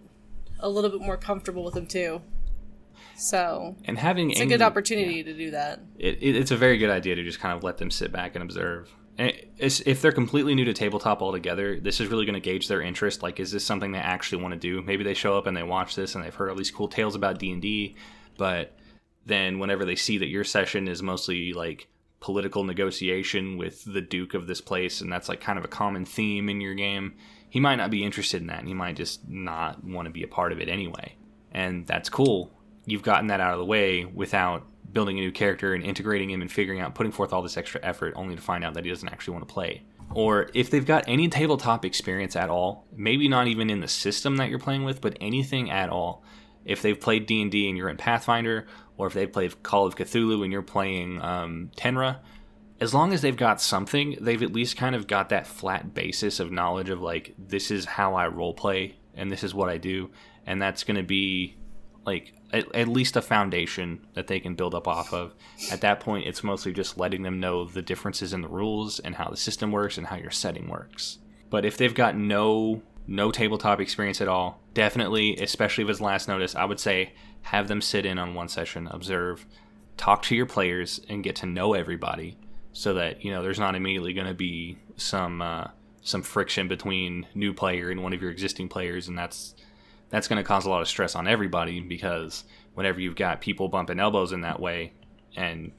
a 0.63 0.69
little 0.69 0.91
bit 0.91 1.01
more 1.01 1.17
comfortable 1.17 1.65
with 1.65 1.77
him 1.77 1.87
too. 1.87 2.23
So 3.17 3.77
and 3.85 3.99
having 3.99 4.31
it's 4.31 4.41
a 4.41 4.47
good 4.47 4.63
opportunity 4.63 5.23
to 5.23 5.35
do 5.35 5.51
that. 5.51 5.81
it, 5.99 6.19
it, 6.23 6.37
it's 6.37 6.51
a 6.51 6.57
very 6.57 6.79
good 6.79 6.91
idea 6.91 7.15
to 7.15 7.23
just 7.23 7.39
kind 7.39 7.57
of 7.57 7.63
let 7.63 7.79
them 7.79 7.91
sit 7.91 8.13
back 8.13 8.35
and 8.35 8.43
observe. 8.43 8.91
And 9.19 9.33
it's, 9.59 9.81
if 9.81 10.01
they're 10.01 10.13
completely 10.13 10.55
new 10.55 10.65
to 10.65 10.73
tabletop 10.73 11.21
altogether, 11.21 11.79
this 11.79 12.01
is 12.01 12.09
really 12.09 12.25
going 12.25 12.35
to 12.35 12.41
gauge 12.41 12.69
their 12.69 12.81
interest. 12.81 13.23
Like, 13.23 13.39
is 13.39 13.53
this 13.53 13.65
something 13.67 13.93
they 13.93 13.99
actually 13.99 14.43
want 14.43 14.55
to 14.55 14.59
do? 14.59 14.81
Maybe 14.81 15.05
they 15.05 15.13
show 15.13 15.37
up 15.37 15.47
and 15.47 15.55
they 15.55 15.63
watch 15.63 15.95
this 15.95 16.15
and 16.15 16.25
they've 16.25 16.35
heard 16.35 16.49
all 16.49 16.57
these 16.57 16.71
cool 16.71 16.89
tales 16.89 17.15
about 17.15 17.39
D 17.39 17.53
and 17.53 17.61
D, 17.61 17.97
but 18.39 18.79
then 19.27 19.59
whenever 19.59 19.85
they 19.85 19.97
see 19.97 20.17
that 20.19 20.29
your 20.29 20.45
session 20.45 20.89
is 20.89 21.03
mostly 21.03 21.53
like 21.53 21.89
political 22.21 22.65
negotiation 22.65 23.59
with 23.59 23.85
the 23.85 24.01
duke 24.01 24.33
of 24.33 24.47
this 24.47 24.61
place, 24.63 25.03
and 25.03 25.13
that's 25.13 25.29
like 25.29 25.41
kind 25.41 25.59
of 25.59 25.65
a 25.65 25.69
common 25.69 26.07
theme 26.07 26.49
in 26.49 26.61
your 26.61 26.75
game, 26.75 27.15
he 27.51 27.61
might 27.61 27.77
not 27.77 27.91
be 27.91 28.05
interested 28.05 28.41
in 28.41 28.47
that, 28.47 28.61
and 28.61 28.69
he 28.69 28.75
might 28.75 28.97
just 28.97 29.29
not 29.29 29.85
want 29.85 30.07
to 30.07 30.11
be 30.11 30.23
a 30.23 30.29
part 30.29 30.53
of 30.53 30.61
it 30.61 30.69
anyway. 30.69 31.17
And 31.53 31.87
that's 31.87 32.09
cool. 32.09 32.53
You've 32.87 33.03
gotten 33.03 33.27
that 33.27 33.41
out 33.41 33.53
of 33.53 33.59
the 33.59 33.65
way 33.65 34.05
without 34.05 34.67
building 34.93 35.19
a 35.19 35.21
new 35.21 35.33
character 35.33 35.75
and 35.75 35.85
integrating 35.85 36.31
him 36.31 36.41
and 36.41 36.51
figuring 36.51 36.81
out 36.81 36.95
putting 36.95 37.13
forth 37.13 37.33
all 37.33 37.43
this 37.43 37.57
extra 37.57 37.81
effort 37.83 38.13
only 38.17 38.35
to 38.35 38.43
find 38.43 38.65
out 38.65 38.75
that 38.75 38.85
he 38.85 38.91
doesn't 38.91 39.09
actually 39.09 39.33
want 39.35 39.47
to 39.47 39.53
play. 39.53 39.83
Or 40.13 40.51
if 40.55 40.71
they've 40.71 40.87
got 40.87 41.05
any 41.07 41.29
tabletop 41.29 41.85
experience 41.85 42.35
at 42.35 42.51
all, 42.51 42.87
maybe 42.97 43.29
not 43.29 43.47
even 43.47 43.71
in 43.71 43.81
the 43.81 43.89
system 43.89 44.37
that 44.39 44.49
you're 44.49 44.59
playing 44.59 44.85
with, 44.85 45.01
but 45.01 45.17
anything 45.21 45.71
at 45.71 45.89
all. 45.89 46.25
If 46.65 46.83
they've 46.83 46.99
played 46.99 47.27
D&D 47.27 47.69
and 47.69 47.79
you're 47.79 47.89
in 47.89 47.97
Pathfinder, 47.97 48.67
or 48.97 49.07
if 49.07 49.15
they've 49.15 49.33
played 49.33 49.63
Call 49.63 49.87
of 49.87 49.97
Cthulhu 49.97 50.43
and 50.43 50.53
you're 50.53 50.63
playing 50.63 51.23
um, 51.23 51.71
Tenra, 51.77 52.19
as 52.81 52.95
long 52.95 53.13
as 53.13 53.21
they've 53.21 53.37
got 53.37 53.61
something, 53.61 54.17
they've 54.21 54.43
at 54.43 54.53
least 54.53 54.77
kind 54.77 54.95
of 54.95 55.07
got 55.07 55.29
that 55.29 55.47
flat 55.47 55.93
basis 55.93 56.41
of 56.41 56.51
knowledge 56.51 56.89
of 56.89 57.01
like 57.01 57.35
this 57.39 57.71
is 57.71 57.85
how 57.85 58.15
I 58.15 58.29
role 58.29 58.55
play 58.55 58.97
and 59.15 59.31
this 59.31 59.45
is 59.45 59.55
what 59.55 59.69
I 59.69 59.77
do, 59.77 60.11
and 60.47 60.61
that's 60.61 60.85
going 60.85 60.97
to 60.97 61.03
be 61.03 61.57
like 62.07 62.33
at, 62.53 62.75
at, 62.75 62.89
least 62.89 63.17
a 63.17 63.23
foundation 63.23 64.07
that 64.15 64.27
they 64.27 64.41
can 64.41 64.55
build 64.55 64.75
up 64.75 64.89
off 64.89 65.13
of. 65.13 65.35
At 65.71 65.83
that 65.83 66.01
point, 66.01 66.27
it's 66.27 66.43
mostly 66.43 66.73
just 66.73 66.97
letting 66.97 67.23
them 67.23 67.39
know 67.39 67.67
the 67.67 67.83
differences 67.83 68.33
in 68.33 68.41
the 68.41 68.49
rules 68.49 68.99
and 68.99 69.15
how 69.15 69.29
the 69.29 69.37
system 69.37 69.71
works 69.71 69.99
and 69.99 70.07
how 70.07 70.17
your 70.17 70.31
setting 70.31 70.69
works. 70.69 71.19
But 71.51 71.67
if 71.67 71.77
they've 71.77 71.95
got 71.95 72.17
no 72.17 72.83
no 73.07 73.31
tabletop 73.31 73.81
experience 73.81 74.21
at 74.21 74.29
all, 74.29 74.63
definitely, 74.73 75.37
especially 75.37 75.85
if 75.85 75.91
it's 75.91 76.01
last 76.01 76.29
notice, 76.29 76.55
I 76.55 76.65
would 76.65 76.81
say 76.81 77.13
have 77.43 77.69
them 77.69 77.81
sit 77.81 78.07
in 78.07 78.19
on 78.19 78.35
one 78.35 78.49
session, 78.49 78.87
observe, 78.87 79.47
talk 79.97 80.23
to 80.23 80.37
your 80.37 80.47
players, 80.47 81.01
and 81.09 81.25
get 81.25 81.37
to 81.37 81.47
know 81.47 81.75
everybody, 81.75 82.39
so 82.73 82.95
that 82.95 83.25
you 83.25 83.33
know 83.33 83.43
there's 83.43 83.59
not 83.59 83.75
immediately 83.75 84.13
going 84.13 84.27
to 84.27 84.35
be 84.35 84.79
some 84.97 85.43
uh, 85.43 85.69
some 86.03 86.23
friction 86.23 86.69
between 86.69 87.27
new 87.35 87.53
player 87.53 87.91
and 87.91 88.03
one 88.03 88.13
of 88.13 88.23
your 88.23 88.31
existing 88.31 88.69
players, 88.69 89.09
and 89.09 89.19
that's 89.19 89.55
that's 90.11 90.29
going 90.29 90.43
to 90.43 90.47
cause 90.47 90.67
a 90.67 90.71
lot 90.71 90.83
of 90.83 90.89
stress 90.89 91.15
on 91.15 91.29
everybody 91.29 91.81
because 91.81 92.45
whenever 92.75 93.01
you've 93.01 93.17
got 93.17 93.41
people 93.41 93.69
bumping 93.69 94.01
elbows 94.01 94.33
in 94.33 94.41
that 94.43 94.61
way, 94.61 94.93
and 95.37 95.73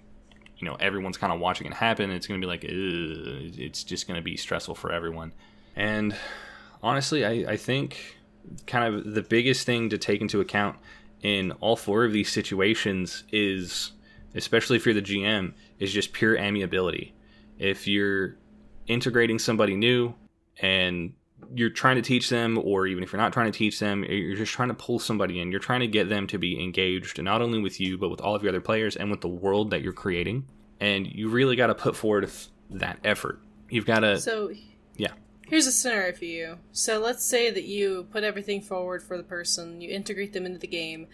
you 0.58 0.68
know 0.68 0.76
everyone's 0.76 1.18
kind 1.18 1.34
of 1.34 1.40
watching 1.40 1.68
it 1.68 1.74
happen, 1.74 2.12
it's 2.12 2.28
going 2.28 2.40
to 2.40 2.46
be 2.46 2.50
like 2.50 2.64
it's 2.64 3.84
just 3.84 4.08
going 4.08 4.18
to 4.18 4.24
be 4.24 4.38
stressful 4.38 4.76
for 4.76 4.92
everyone, 4.92 5.34
and 5.76 6.16
honestly, 6.84 7.26
I, 7.26 7.54
I 7.54 7.58
think 7.58 8.18
kind 8.68 8.94
of 8.94 9.14
the 9.14 9.22
biggest 9.22 9.66
thing 9.66 9.90
to 9.90 9.98
take 9.98 10.22
into 10.22 10.42
account 10.42 10.78
in 11.22 11.52
all 11.54 11.76
four 11.76 12.04
of 12.04 12.14
these 12.14 12.32
situations 12.32 13.24
is, 13.32 13.92
especially 14.36 14.78
if 14.78 14.86
you're 14.86 14.96
the 14.96 15.02
GM, 15.02 15.54
is 15.80 15.92
just 15.92 16.14
pure 16.14 16.38
amiability. 16.38 17.14
If 17.60 17.88
you're 17.88 18.38
integrating 18.88 19.40
somebody 19.40 19.76
new 19.76 20.14
and 20.62 21.14
you're 21.54 21.70
trying 21.70 21.96
to 21.96 22.02
teach 22.02 22.30
them, 22.30 22.58
or 22.58 22.88
even 22.88 23.04
if 23.04 23.12
you're 23.12 23.22
not 23.22 23.34
trying 23.34 23.52
to 23.52 23.58
teach 23.58 23.80
them, 23.80 24.04
you're 24.04 24.36
just 24.36 24.54
trying 24.54 24.70
to 24.70 24.74
pull 24.74 25.00
somebody 25.00 25.40
in. 25.40 25.52
You're 25.52 25.60
trying 25.60 25.82
to 25.82 25.88
get 25.88 26.10
them 26.10 26.28
to 26.28 26.38
be 26.38 26.62
engaged, 26.62 27.22
not 27.22 27.42
only 27.42 27.60
with 27.60 27.80
you, 27.80 27.98
but 27.98 28.10
with 28.10 28.22
all 28.22 28.36
of 28.36 28.44
your 28.44 28.50
other 28.50 28.62
players 28.62 28.96
and 28.96 29.10
with 29.10 29.22
the 29.22 29.28
world 29.28 29.72
that 29.72 29.82
you're 29.82 29.94
creating. 29.94 30.46
And 30.80 31.08
you 31.08 31.30
really 31.30 31.56
got 31.56 31.68
to 31.68 31.76
put 31.76 31.96
forward 31.96 32.30
that 32.72 33.00
effort. 33.04 33.40
You've 33.70 33.86
got 33.86 34.00
to. 34.00 34.20
So, 34.20 34.52
yeah. 34.98 35.14
Here's 35.48 35.68
a 35.68 35.72
scenario 35.72 36.14
for 36.14 36.26
you. 36.26 36.58
So 36.72 37.00
let's 37.00 37.26
say 37.26 37.52
that 37.52 37.66
you 37.66 38.08
put 38.12 38.24
everything 38.24 38.62
forward 38.62 39.04
for 39.04 39.18
the 39.18 39.24
person, 39.24 39.82
you 39.82 39.90
integrate 39.90 40.34
them 40.34 40.46
into 40.46 40.60
the 40.60 40.68
game, 40.68 41.08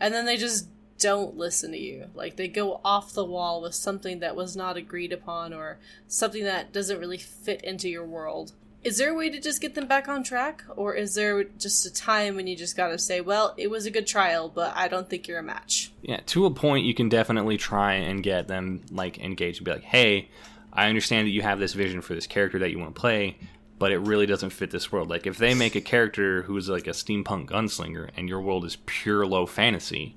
and 0.00 0.12
then 0.12 0.26
they 0.26 0.36
just 0.36 0.68
don't 1.04 1.36
listen 1.36 1.72
to 1.72 1.78
you. 1.78 2.06
Like 2.14 2.36
they 2.36 2.48
go 2.48 2.80
off 2.82 3.12
the 3.12 3.26
wall 3.26 3.60
with 3.60 3.74
something 3.74 4.20
that 4.20 4.34
was 4.34 4.56
not 4.56 4.78
agreed 4.78 5.12
upon 5.12 5.52
or 5.52 5.76
something 6.08 6.44
that 6.44 6.72
doesn't 6.72 6.98
really 6.98 7.18
fit 7.18 7.62
into 7.62 7.90
your 7.90 8.06
world. 8.06 8.52
Is 8.82 8.96
there 8.96 9.10
a 9.10 9.14
way 9.14 9.28
to 9.28 9.38
just 9.38 9.60
get 9.60 9.74
them 9.74 9.86
back 9.86 10.08
on 10.08 10.24
track? 10.24 10.64
Or 10.76 10.94
is 10.94 11.14
there 11.14 11.44
just 11.44 11.84
a 11.84 11.92
time 11.92 12.36
when 12.36 12.46
you 12.46 12.56
just 12.56 12.74
gotta 12.74 12.98
say, 12.98 13.20
well, 13.20 13.52
it 13.58 13.70
was 13.70 13.84
a 13.84 13.90
good 13.90 14.06
trial, 14.06 14.48
but 14.48 14.74
I 14.74 14.88
don't 14.88 15.10
think 15.10 15.28
you're 15.28 15.38
a 15.38 15.42
match? 15.42 15.92
Yeah, 16.00 16.20
to 16.24 16.46
a 16.46 16.50
point, 16.50 16.86
you 16.86 16.94
can 16.94 17.10
definitely 17.10 17.58
try 17.58 17.96
and 17.96 18.22
get 18.22 18.48
them 18.48 18.80
like 18.90 19.18
engaged 19.18 19.58
and 19.58 19.66
be 19.66 19.72
like, 19.72 19.82
hey, 19.82 20.30
I 20.72 20.88
understand 20.88 21.26
that 21.26 21.32
you 21.32 21.42
have 21.42 21.58
this 21.58 21.74
vision 21.74 22.00
for 22.00 22.14
this 22.14 22.26
character 22.26 22.58
that 22.60 22.70
you 22.70 22.78
want 22.78 22.94
to 22.94 23.00
play, 23.00 23.36
but 23.78 23.92
it 23.92 23.98
really 23.98 24.24
doesn't 24.24 24.54
fit 24.54 24.70
this 24.70 24.90
world. 24.90 25.10
Like 25.10 25.26
if 25.26 25.36
they 25.36 25.52
make 25.52 25.74
a 25.74 25.82
character 25.82 26.44
who's 26.44 26.70
like 26.70 26.86
a 26.86 26.92
steampunk 26.92 27.50
gunslinger 27.50 28.08
and 28.16 28.26
your 28.26 28.40
world 28.40 28.64
is 28.64 28.78
pure 28.86 29.26
low 29.26 29.44
fantasy, 29.44 30.16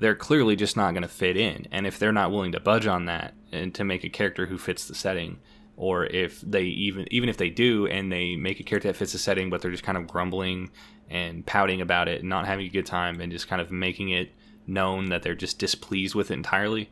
they're 0.00 0.14
clearly 0.14 0.56
just 0.56 0.76
not 0.76 0.92
going 0.92 1.02
to 1.02 1.08
fit 1.08 1.36
in. 1.36 1.66
And 1.70 1.86
if 1.86 1.98
they're 1.98 2.12
not 2.12 2.30
willing 2.30 2.52
to 2.52 2.60
budge 2.60 2.86
on 2.86 3.04
that 3.04 3.34
and 3.52 3.74
to 3.74 3.84
make 3.84 4.02
a 4.02 4.08
character 4.08 4.46
who 4.46 4.58
fits 4.58 4.88
the 4.88 4.94
setting 4.94 5.38
or 5.76 6.04
if 6.04 6.40
they 6.42 6.64
even 6.64 7.06
even 7.10 7.28
if 7.30 7.38
they 7.38 7.48
do 7.48 7.86
and 7.86 8.12
they 8.12 8.36
make 8.36 8.60
a 8.60 8.62
character 8.62 8.88
that 8.88 8.96
fits 8.96 9.12
the 9.12 9.18
setting, 9.18 9.48
but 9.48 9.62
they're 9.62 9.70
just 9.70 9.82
kind 9.82 9.96
of 9.96 10.06
grumbling 10.06 10.70
and 11.08 11.44
pouting 11.44 11.80
about 11.80 12.06
it, 12.06 12.20
and 12.20 12.28
not 12.28 12.46
having 12.46 12.66
a 12.66 12.70
good 12.70 12.86
time, 12.86 13.20
and 13.20 13.32
just 13.32 13.48
kind 13.48 13.60
of 13.60 13.72
making 13.72 14.10
it 14.10 14.30
known 14.66 15.06
that 15.06 15.22
they're 15.22 15.34
just 15.34 15.58
displeased 15.58 16.14
with 16.14 16.30
it 16.30 16.34
entirely. 16.34 16.90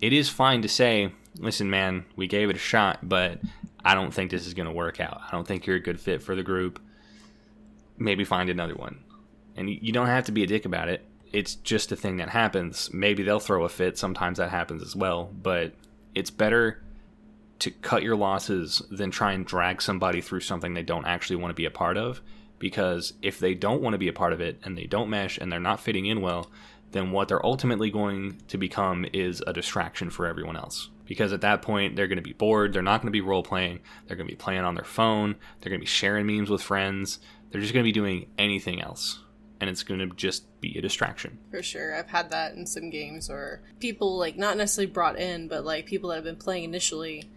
It 0.00 0.12
is 0.12 0.28
fine 0.28 0.60
to 0.62 0.68
say, 0.68 1.12
"Listen, 1.38 1.70
man, 1.70 2.04
we 2.16 2.26
gave 2.26 2.50
it 2.50 2.56
a 2.56 2.58
shot, 2.58 3.08
but 3.08 3.40
I 3.84 3.94
don't 3.94 4.12
think 4.12 4.30
this 4.30 4.46
is 4.46 4.54
going 4.54 4.66
to 4.66 4.72
work 4.72 5.00
out. 5.00 5.20
I 5.26 5.30
don't 5.30 5.46
think 5.46 5.64
you're 5.64 5.76
a 5.76 5.80
good 5.80 6.00
fit 6.00 6.20
for 6.20 6.34
the 6.34 6.42
group. 6.42 6.80
Maybe 7.96 8.24
find 8.24 8.50
another 8.50 8.74
one." 8.74 9.04
And 9.56 9.70
you 9.70 9.92
don't 9.92 10.08
have 10.08 10.24
to 10.24 10.32
be 10.32 10.42
a 10.42 10.46
dick 10.46 10.66
about 10.66 10.88
it. 10.88 11.06
It's 11.36 11.54
just 11.54 11.92
a 11.92 11.96
thing 11.96 12.16
that 12.16 12.30
happens. 12.30 12.90
Maybe 12.94 13.22
they'll 13.22 13.40
throw 13.40 13.64
a 13.64 13.68
fit. 13.68 13.98
Sometimes 13.98 14.38
that 14.38 14.48
happens 14.48 14.82
as 14.82 14.96
well. 14.96 15.24
But 15.42 15.74
it's 16.14 16.30
better 16.30 16.82
to 17.58 17.70
cut 17.70 18.02
your 18.02 18.16
losses 18.16 18.80
than 18.90 19.10
try 19.10 19.32
and 19.32 19.44
drag 19.44 19.82
somebody 19.82 20.22
through 20.22 20.40
something 20.40 20.72
they 20.72 20.82
don't 20.82 21.04
actually 21.04 21.36
want 21.36 21.50
to 21.50 21.54
be 21.54 21.66
a 21.66 21.70
part 21.70 21.98
of. 21.98 22.22
Because 22.58 23.12
if 23.20 23.38
they 23.38 23.52
don't 23.52 23.82
want 23.82 23.92
to 23.92 23.98
be 23.98 24.08
a 24.08 24.14
part 24.14 24.32
of 24.32 24.40
it 24.40 24.58
and 24.64 24.78
they 24.78 24.86
don't 24.86 25.10
mesh 25.10 25.36
and 25.36 25.52
they're 25.52 25.60
not 25.60 25.78
fitting 25.78 26.06
in 26.06 26.22
well, 26.22 26.50
then 26.92 27.10
what 27.10 27.28
they're 27.28 27.44
ultimately 27.44 27.90
going 27.90 28.40
to 28.48 28.56
become 28.56 29.04
is 29.12 29.42
a 29.46 29.52
distraction 29.52 30.08
for 30.08 30.24
everyone 30.24 30.56
else. 30.56 30.88
Because 31.04 31.34
at 31.34 31.42
that 31.42 31.60
point, 31.60 31.96
they're 31.96 32.08
going 32.08 32.16
to 32.16 32.22
be 32.22 32.32
bored. 32.32 32.72
They're 32.72 32.80
not 32.80 33.02
going 33.02 33.08
to 33.08 33.12
be 33.12 33.20
role 33.20 33.42
playing. 33.42 33.80
They're 34.06 34.16
going 34.16 34.26
to 34.26 34.32
be 34.32 34.42
playing 34.42 34.62
on 34.62 34.74
their 34.74 34.84
phone. 34.84 35.36
They're 35.60 35.68
going 35.68 35.80
to 35.80 35.84
be 35.84 35.86
sharing 35.86 36.24
memes 36.24 36.48
with 36.48 36.62
friends. 36.62 37.18
They're 37.50 37.60
just 37.60 37.74
going 37.74 37.84
to 37.84 37.88
be 37.88 37.92
doing 37.92 38.30
anything 38.38 38.80
else 38.80 39.20
and 39.60 39.70
it's 39.70 39.82
going 39.82 40.00
to 40.00 40.14
just 40.14 40.44
be 40.60 40.76
a 40.78 40.82
distraction. 40.82 41.38
For 41.50 41.62
sure. 41.62 41.94
I've 41.96 42.08
had 42.08 42.30
that 42.30 42.54
in 42.54 42.66
some 42.66 42.90
games 42.90 43.28
where 43.28 43.62
people, 43.80 44.18
like, 44.18 44.36
not 44.36 44.56
necessarily 44.56 44.92
brought 44.92 45.18
in, 45.18 45.48
but 45.48 45.64
like 45.64 45.86
people 45.86 46.10
that 46.10 46.16
have 46.16 46.24
been 46.24 46.36
playing 46.36 46.64
initially 46.64 47.30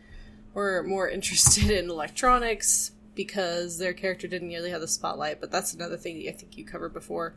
were 0.53 0.84
more 0.84 1.10
interested 1.10 1.69
in 1.69 1.89
electronics 1.89 2.91
because 3.15 3.77
their 3.77 3.93
character 3.93 4.27
didn't 4.27 4.47
nearly 4.47 4.69
have 4.69 4.82
the 4.82 4.88
spotlight. 4.88 5.39
But 5.41 5.51
that's 5.51 5.73
another 5.73 5.97
thing 5.97 6.19
that 6.19 6.29
I 6.29 6.32
think 6.34 6.58
you 6.58 6.65
covered 6.65 6.93
before. 6.93 7.36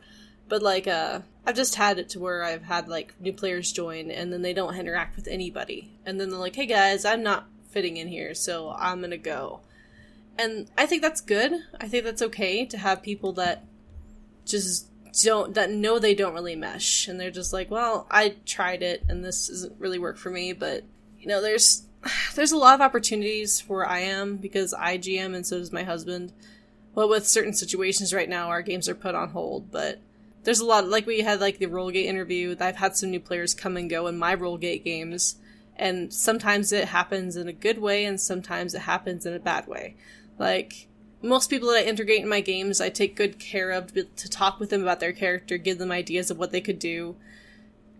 But 0.49 0.61
like, 0.61 0.87
uh, 0.87 1.21
I've 1.45 1.55
just 1.55 1.75
had 1.75 1.99
it 1.99 2.09
to 2.09 2.19
where 2.19 2.43
I've 2.43 2.63
had 2.63 2.87
like 2.87 3.19
new 3.19 3.33
players 3.33 3.71
join 3.71 4.11
and 4.11 4.31
then 4.31 4.41
they 4.41 4.53
don't 4.53 4.75
interact 4.75 5.15
with 5.15 5.27
anybody. 5.27 5.97
And 6.05 6.19
then 6.19 6.29
they're 6.29 6.39
like, 6.39 6.55
hey 6.55 6.65
guys, 6.65 7.05
I'm 7.05 7.23
not 7.23 7.47
fitting 7.69 7.97
in 7.97 8.07
here, 8.07 8.33
so 8.35 8.75
I'm 8.77 9.01
gonna 9.01 9.17
go. 9.17 9.61
And 10.37 10.69
I 10.77 10.85
think 10.85 11.01
that's 11.01 11.21
good. 11.21 11.53
I 11.79 11.87
think 11.87 12.03
that's 12.03 12.21
okay 12.21 12.65
to 12.65 12.77
have 12.77 13.01
people 13.01 13.33
that 13.33 13.65
just 14.45 14.87
don't 15.23 15.53
that 15.53 15.69
know 15.69 15.99
they 15.99 16.15
don't 16.15 16.33
really 16.33 16.55
mesh. 16.55 17.07
And 17.07 17.19
they're 17.19 17.31
just 17.31 17.53
like 17.53 17.69
well 17.69 18.07
i 18.09 18.35
tried 18.45 18.81
it 18.81 19.03
and 19.07 19.23
this 19.23 19.47
doesn't 19.47 19.79
really 19.79 19.99
work 19.99 20.17
for 20.17 20.29
me. 20.29 20.53
But 20.53 20.83
you 21.19 21.27
know 21.27 21.41
there's 21.41 21.83
there's 22.35 22.51
a 22.51 22.57
lot 22.57 22.75
of 22.75 22.81
opportunities 22.81 23.61
where 23.61 23.87
i 23.87 23.99
am 23.99 24.37
because 24.37 24.73
i 24.73 24.97
gm 24.97 25.35
and 25.35 25.45
so 25.45 25.59
does 25.59 25.71
my 25.71 25.83
husband. 25.83 26.33
Well 26.95 27.09
with 27.09 27.27
certain 27.27 27.53
situations 27.53 28.13
right 28.13 28.29
now 28.29 28.49
our 28.49 28.61
games 28.61 28.89
are 28.89 28.95
put 28.95 29.15
on 29.15 29.29
hold. 29.29 29.71
But 29.71 29.99
there's 30.43 30.59
a 30.59 30.65
lot 30.65 30.87
like 30.87 31.05
we 31.05 31.21
had 31.21 31.39
like 31.39 31.59
the 31.59 31.67
Rolegate 31.67 32.05
interview. 32.05 32.55
I've 32.59 32.75
had 32.75 32.95
some 32.95 33.11
new 33.11 33.19
players 33.19 33.53
come 33.53 33.77
and 33.77 33.89
go 33.89 34.07
in 34.07 34.17
my 34.17 34.35
Rolegate 34.35 34.83
games. 34.83 35.35
And 35.75 36.13
sometimes 36.13 36.71
it 36.71 36.89
happens 36.89 37.35
in 37.35 37.47
a 37.47 37.53
good 37.53 37.79
way 37.79 38.05
and 38.05 38.19
sometimes 38.19 38.75
it 38.75 38.81
happens 38.81 39.25
in 39.25 39.33
a 39.33 39.39
bad 39.39 39.67
way. 39.67 39.95
Like 40.37 40.87
most 41.23 41.49
people 41.49 41.69
that 41.69 41.85
I 41.85 41.87
integrate 41.87 42.21
in 42.21 42.27
my 42.27 42.41
games, 42.41 42.81
I 42.81 42.89
take 42.89 43.15
good 43.15 43.39
care 43.39 43.71
of 43.71 43.93
to, 43.93 44.29
talk 44.29 44.59
with 44.59 44.69
them 44.69 44.81
about 44.81 44.99
their 44.99 45.13
character, 45.13 45.57
give 45.57 45.77
them 45.77 45.91
ideas 45.91 46.29
of 46.29 46.37
what 46.37 46.51
they 46.51 46.61
could 46.61 46.79
do, 46.79 47.15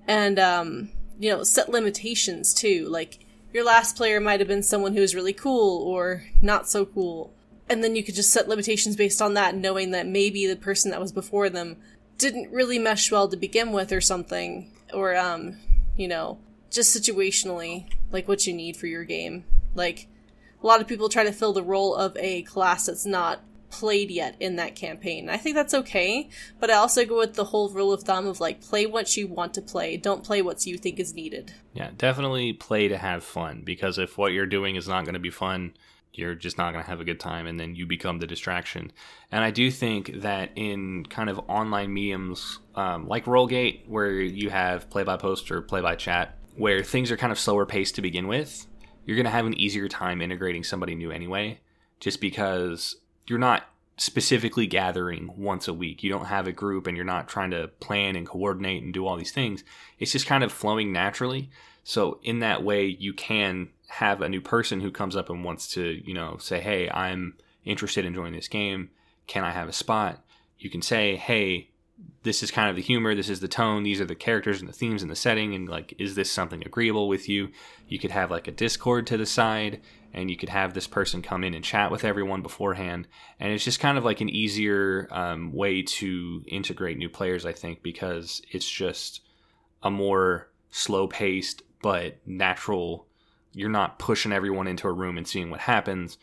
and 0.08 0.38
um, 0.38 0.90
you 1.18 1.32
know, 1.32 1.44
set 1.44 1.70
limitations 1.70 2.54
too. 2.54 2.88
Like 2.90 3.26
your 3.54 3.64
last 3.64 3.96
player 3.96 4.20
might 4.20 4.42
have 4.42 4.50
been 4.50 4.62
someone 4.62 4.94
who 4.94 5.02
was 5.02 5.16
really 5.16 5.34
cool 5.34 5.82
or 5.84 6.26
not 6.42 6.70
so 6.70 6.86
cool, 6.86 7.34
and 7.70 7.82
then 7.82 7.96
you 7.96 8.04
could 8.04 8.16
just 8.16 8.34
set 8.34 8.50
limitations 8.50 8.98
based 8.98 9.22
on 9.22 9.36
that, 9.36 9.56
knowing 9.56 9.92
that 9.92 10.06
maybe 10.06 10.46
the 10.46 10.58
person 10.58 10.92
that 10.92 11.02
was 11.02 11.14
before 11.14 11.50
them 11.50 11.78
didn't 12.18 12.52
really 12.52 12.78
mesh 12.78 13.10
well 13.10 13.30
to 13.30 13.38
begin 13.38 13.72
with, 13.72 13.94
or 13.94 14.02
something, 14.02 14.70
or 14.94 15.16
um, 15.16 15.58
you 15.96 16.10
know, 16.10 16.40
just 16.70 16.96
situationally, 16.96 17.86
like 18.12 18.28
what 18.28 18.46
you 18.46 18.54
need 18.54 18.76
for 18.76 18.88
your 18.88 19.06
game, 19.06 19.46
like 19.76 20.08
a 20.64 20.68
lot 20.68 20.82
of 20.82 20.88
people 20.88 21.10
try 21.10 21.24
to 21.24 21.32
fill 21.32 21.54
the 21.54 21.64
role 21.64 21.96
of 21.96 22.16
a 22.18 22.44
class 22.44 22.86
that's 22.86 23.06
not 23.06 23.42
played 23.70 24.12
yet 24.12 24.36
in 24.40 24.56
that 24.56 24.76
campaign. 24.76 25.30
I 25.30 25.38
think 25.38 25.56
that's 25.56 25.74
okay, 25.74 26.30
but 26.60 26.70
I 26.70 26.76
also 26.76 27.06
go 27.06 27.18
with 27.18 27.34
the 27.34 27.46
whole 27.46 27.70
rule 27.70 27.92
of 27.92 28.04
thumb 28.04 28.28
of 28.28 28.40
like 28.40 28.62
play 28.62 28.86
what 28.86 29.18
you 29.18 29.28
want 29.28 29.56
to 29.56 29.62
play, 29.62 29.98
don't 29.98 30.24
play 30.24 30.42
what 30.44 30.66
you 30.66 30.78
think 30.78 31.00
is 31.00 31.14
needed. 31.14 31.54
Yeah, 31.74 31.90
definitely 31.98 32.54
play 32.54 32.88
to 32.88 32.98
have 32.98 33.24
fun 33.24 33.64
because 33.66 33.98
if 33.98 34.18
what 34.18 34.32
you're 34.32 34.46
doing 34.46 34.76
is 34.76 34.88
not 34.88 35.06
going 35.06 35.16
to 35.16 35.20
be 35.20 35.32
fun, 35.32 35.74
you're 36.14 36.36
just 36.36 36.60
not 36.60 36.72
going 36.72 36.84
to 36.84 36.90
have 36.90 37.02
a 37.02 37.06
good 37.06 37.20
time 37.20 37.48
and 37.48 37.60
then 37.60 37.74
you 37.74 37.88
become 37.88 38.20
the 38.20 38.28
distraction. 38.28 38.92
And 39.32 39.44
I 39.44 39.50
do 39.50 39.72
think 39.72 40.22
that 40.22 40.52
in 40.56 41.08
kind 41.08 41.30
of 41.30 41.40
online 41.50 41.92
mediums 41.92 42.60
um, 42.76 43.08
like 43.08 43.26
Rolegate, 43.26 43.88
where 43.88 44.12
you 44.12 44.52
have 44.52 44.90
play 44.92 45.04
by 45.04 45.18
post 45.18 45.50
or 45.50 45.64
play 45.64 45.82
by 45.82 45.96
chat, 45.96 46.38
where 46.56 46.84
things 46.84 47.10
are 47.10 47.18
kind 47.18 47.32
of 47.32 47.40
slower 47.40 47.66
paced 47.66 47.96
to 47.96 48.04
begin 48.04 48.28
with, 48.28 48.68
you're 49.06 49.18
going 49.18 49.26
to 49.26 49.32
have 49.32 49.46
an 49.46 49.60
easier 49.60 49.88
time 49.88 50.22
integrating 50.22 50.64
somebody 50.64 50.96
new 50.96 51.12
anyway, 51.12 51.60
just 52.00 52.22
because 52.22 52.98
you're 53.28 53.40
not 53.40 53.64
specifically 53.98 54.66
gathering 54.66 55.32
once 55.38 55.68
a 55.68 55.74
week. 55.74 56.04
You 56.04 56.10
don't 56.10 56.26
have 56.26 56.48
a 56.48 56.52
group 56.52 56.88
and 56.88 56.98
you're 56.98 57.06
not 57.06 57.28
trying 57.28 57.52
to 57.52 57.68
plan 57.80 58.16
and 58.16 58.28
coordinate 58.28 58.84
and 58.84 58.94
do 58.94 59.06
all 59.06 59.16
these 59.16 59.32
things. 59.32 59.64
It's 60.00 60.12
just 60.12 60.26
kind 60.26 60.44
of 60.44 60.52
flowing 60.52 60.92
naturally. 60.92 61.50
So 61.84 62.20
in 62.24 62.40
that 62.40 62.64
way, 62.64 62.86
you 62.86 63.14
can 63.14 63.70
have 63.90 64.22
a 64.22 64.30
new 64.30 64.42
person 64.42 64.82
who 64.82 64.90
comes 64.90 65.16
up 65.16 65.30
and 65.30 65.44
wants 65.44 65.68
to, 65.74 66.02
you 66.06 66.14
know, 66.14 66.38
say, 66.38 66.60
"Hey, 66.60 66.90
I'm 66.90 67.36
interested 67.66 68.06
in 68.06 68.16
joining 68.16 68.34
this 68.34 68.48
game. 68.48 68.90
Can 69.28 69.44
I 69.44 69.52
have 69.52 69.70
a 69.70 69.74
spot?" 69.74 70.24
You 70.58 70.70
can 70.70 70.82
say, 70.82 71.16
"Hey, 71.16 71.70
this 72.24 72.42
is 72.42 72.52
kind 72.52 72.70
of 72.70 72.76
the 72.76 72.82
humor, 72.82 73.14
this 73.14 73.30
is 73.30 73.42
the 73.42 73.48
tone, 73.48 73.84
these 73.84 74.02
are 74.02 74.06
the 74.06 74.16
characters 74.16 74.60
and 74.60 74.70
the 74.70 74.74
themes 74.74 75.02
and 75.02 75.12
the 75.12 75.16
setting, 75.16 75.54
and 75.54 75.68
like, 75.68 75.94
is 76.00 76.16
this 76.16 76.32
something 76.32 76.64
agreeable 76.66 77.08
with 77.08 77.28
you? 77.28 77.50
You 77.88 78.00
could 78.00 78.12
have 78.12 78.32
like 78.32 78.48
a 78.48 78.52
Discord 78.52 79.06
to 79.08 79.18
the 79.18 79.26
side, 79.26 79.82
and 80.14 80.30
you 80.30 80.38
could 80.38 80.50
have 80.50 80.74
this 80.74 80.88
person 80.88 81.22
come 81.22 81.44
in 81.44 81.54
and 81.54 81.64
chat 81.64 81.92
with 81.92 82.06
everyone 82.06 82.42
beforehand. 82.42 83.08
And 83.40 83.52
it's 83.52 83.64
just 83.64 83.80
kind 83.80 83.98
of 83.98 84.06
like 84.06 84.22
an 84.22 84.30
easier 84.30 85.08
um, 85.12 85.52
way 85.52 85.82
to 85.82 86.44
integrate 86.48 86.98
new 86.98 87.10
players, 87.10 87.46
I 87.46 87.52
think, 87.52 87.84
because 87.84 88.42
it's 88.52 88.70
just 88.70 89.22
a 89.82 89.92
more 89.92 90.50
slow 90.70 91.08
paced 91.08 91.64
but 91.82 92.18
natural. 92.26 93.08
You're 93.54 93.70
not 93.70 94.00
pushing 94.00 94.32
everyone 94.32 94.68
into 94.68 94.88
a 94.88 94.94
room 94.94 95.18
and 95.18 95.28
seeing 95.28 95.50
what 95.50 95.60
happens. 95.60 96.18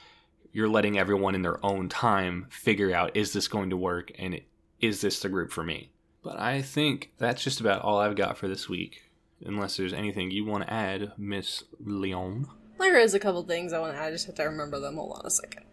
You're 0.53 0.69
letting 0.69 0.99
everyone 0.99 1.35
in 1.35 1.43
their 1.43 1.65
own 1.65 1.89
time 1.89 2.47
figure 2.51 2.95
out 2.95 3.17
is 3.17 3.33
this 3.33 3.49
going 3.49 3.71
to 3.71 3.77
work 3.77 4.11
and 4.19 4.41
is 4.81 5.01
this 5.01 5.21
the 5.21 5.29
group 5.29 5.53
for 5.53 5.63
me? 5.63 5.91
But 6.23 6.39
I 6.39 6.63
think 6.63 7.13
that's 7.19 7.43
just 7.43 7.61
about 7.61 7.83
all 7.83 7.99
I've 7.99 8.17
got 8.17 8.37
for 8.37 8.49
this 8.49 8.69
week. 8.69 9.03
Unless 9.45 9.77
there's 9.77 9.95
anything 9.95 10.31
you 10.31 10.45
want 10.45 10.65
to 10.65 10.73
add, 10.73 11.13
Miss 11.17 11.65
Leon. 11.83 12.47
There 12.79 12.99
is 12.99 13.15
a 13.15 13.19
couple 13.19 13.43
things 13.43 13.73
I 13.73 13.79
want 13.79 13.95
to 13.95 13.99
add. 13.99 14.09
I 14.09 14.11
just 14.11 14.27
have 14.27 14.35
to 14.37 14.45
remember 14.45 14.79
them. 14.79 14.97
Hold 14.97 15.19
on 15.19 15.27
a 15.27 15.31
second. 15.31 15.65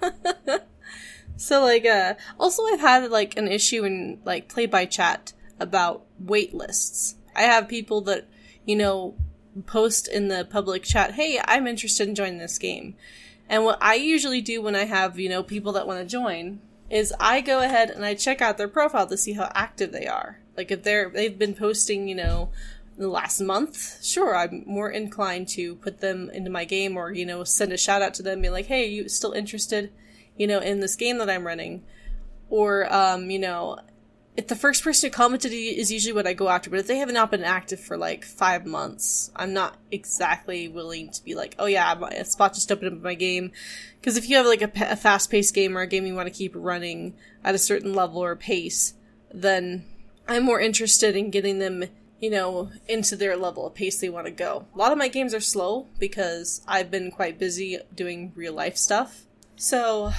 so, 1.36 1.62
like, 1.62 1.84
uh, 1.84 2.14
also 2.38 2.64
I've 2.64 2.80
had 2.80 3.10
like 3.10 3.36
an 3.36 3.48
issue 3.48 3.84
in 3.84 4.20
like 4.24 4.48
play 4.48 4.66
by 4.66 4.84
chat 4.86 5.32
about 5.58 6.04
wait 6.20 6.54
lists. 6.54 7.16
I 7.34 7.42
have 7.42 7.68
people 7.68 8.00
that 8.02 8.28
you 8.64 8.76
know 8.76 9.16
post 9.66 10.06
in 10.06 10.28
the 10.28 10.44
public 10.44 10.84
chat, 10.84 11.14
"Hey, 11.14 11.40
I'm 11.44 11.66
interested 11.66 12.08
in 12.08 12.14
joining 12.14 12.38
this 12.38 12.58
game." 12.58 12.94
And 13.48 13.64
what 13.64 13.78
I 13.80 13.94
usually 13.94 14.40
do 14.40 14.62
when 14.62 14.76
I 14.76 14.84
have 14.84 15.18
you 15.18 15.28
know 15.28 15.42
people 15.42 15.72
that 15.72 15.86
want 15.86 16.00
to 16.00 16.06
join 16.06 16.60
is 16.90 17.12
I 17.18 17.40
go 17.40 17.60
ahead 17.60 17.90
and 17.90 18.04
I 18.04 18.14
check 18.14 18.40
out 18.40 18.58
their 18.58 18.68
profile 18.68 19.06
to 19.06 19.16
see 19.16 19.32
how 19.32 19.50
active 19.54 19.92
they 19.92 20.06
are. 20.06 20.40
Like 20.56 20.70
if 20.70 20.82
they're 20.82 21.10
they've 21.10 21.38
been 21.38 21.54
posting, 21.54 22.08
you 22.08 22.14
know, 22.14 22.50
in 22.96 23.02
the 23.02 23.08
last 23.08 23.40
month, 23.40 24.02
sure, 24.02 24.34
I'm 24.34 24.62
more 24.66 24.90
inclined 24.90 25.48
to 25.48 25.74
put 25.76 26.00
them 26.00 26.30
into 26.30 26.50
my 26.50 26.64
game 26.64 26.96
or, 26.96 27.12
you 27.12 27.26
know, 27.26 27.44
send 27.44 27.72
a 27.72 27.76
shout 27.76 28.02
out 28.02 28.14
to 28.14 28.22
them, 28.22 28.40
be 28.40 28.48
like, 28.48 28.66
hey, 28.66 28.86
you 28.86 29.08
still 29.08 29.32
interested, 29.32 29.92
you 30.36 30.46
know, 30.46 30.60
in 30.60 30.80
this 30.80 30.96
game 30.96 31.18
that 31.18 31.28
I'm 31.28 31.46
running? 31.46 31.84
Or, 32.48 32.90
um, 32.92 33.30
you 33.30 33.38
know, 33.38 33.80
if 34.36 34.48
the 34.48 34.56
first 34.56 34.84
person 34.84 35.08
who 35.08 35.14
commented 35.14 35.52
is 35.52 35.90
usually 35.90 36.12
what 36.12 36.26
I 36.26 36.34
go 36.34 36.48
after, 36.48 36.68
but 36.68 36.78
if 36.78 36.86
they 36.86 36.98
have 36.98 37.10
not 37.10 37.30
been 37.30 37.42
active 37.42 37.80
for 37.80 37.96
like 37.96 38.24
five 38.24 38.66
months, 38.66 39.30
I'm 39.34 39.54
not 39.54 39.76
exactly 39.90 40.68
willing 40.68 41.10
to 41.10 41.24
be 41.24 41.34
like, 41.34 41.54
oh 41.58 41.66
yeah, 41.66 41.94
my 41.94 42.22
spot 42.22 42.54
just 42.54 42.70
opened 42.70 42.88
up 42.88 42.92
in 42.94 43.02
my 43.02 43.14
game. 43.14 43.52
Because 43.98 44.18
if 44.18 44.28
you 44.28 44.36
have 44.36 44.46
like 44.46 44.60
a, 44.60 44.70
a 44.90 44.96
fast 44.96 45.30
paced 45.30 45.54
game 45.54 45.76
or 45.76 45.80
a 45.80 45.86
game 45.86 46.04
you 46.04 46.14
want 46.14 46.28
to 46.28 46.34
keep 46.34 46.52
running 46.54 47.14
at 47.42 47.54
a 47.54 47.58
certain 47.58 47.94
level 47.94 48.22
or 48.22 48.36
pace, 48.36 48.92
then 49.32 49.84
I'm 50.28 50.44
more 50.44 50.60
interested 50.60 51.16
in 51.16 51.30
getting 51.30 51.58
them, 51.58 51.84
you 52.20 52.28
know, 52.28 52.70
into 52.86 53.16
their 53.16 53.36
level 53.36 53.66
of 53.66 53.74
pace 53.74 53.98
they 53.98 54.10
want 54.10 54.26
to 54.26 54.32
go. 54.32 54.66
A 54.74 54.78
lot 54.78 54.92
of 54.92 54.98
my 54.98 55.08
games 55.08 55.32
are 55.32 55.40
slow 55.40 55.86
because 55.98 56.60
I've 56.68 56.90
been 56.90 57.10
quite 57.10 57.38
busy 57.38 57.78
doing 57.94 58.32
real 58.34 58.52
life 58.52 58.76
stuff. 58.76 59.22
So 59.56 60.12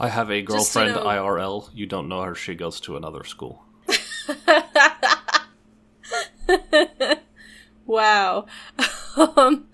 I 0.00 0.08
have 0.08 0.30
a 0.30 0.40
girlfriend 0.40 0.94
Just, 0.94 0.98
you 0.98 1.04
know, 1.04 1.10
IRL. 1.10 1.68
You 1.74 1.86
don't 1.86 2.08
know 2.08 2.22
her. 2.22 2.34
She 2.34 2.54
goes 2.54 2.80
to 2.80 2.96
another 2.96 3.22
school. 3.24 3.64
wow. 7.86 8.46
um, 9.16 9.66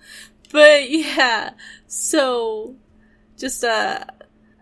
but 0.51 0.89
yeah, 0.89 1.51
so 1.87 2.75
just 3.37 3.63
uh 3.63 4.03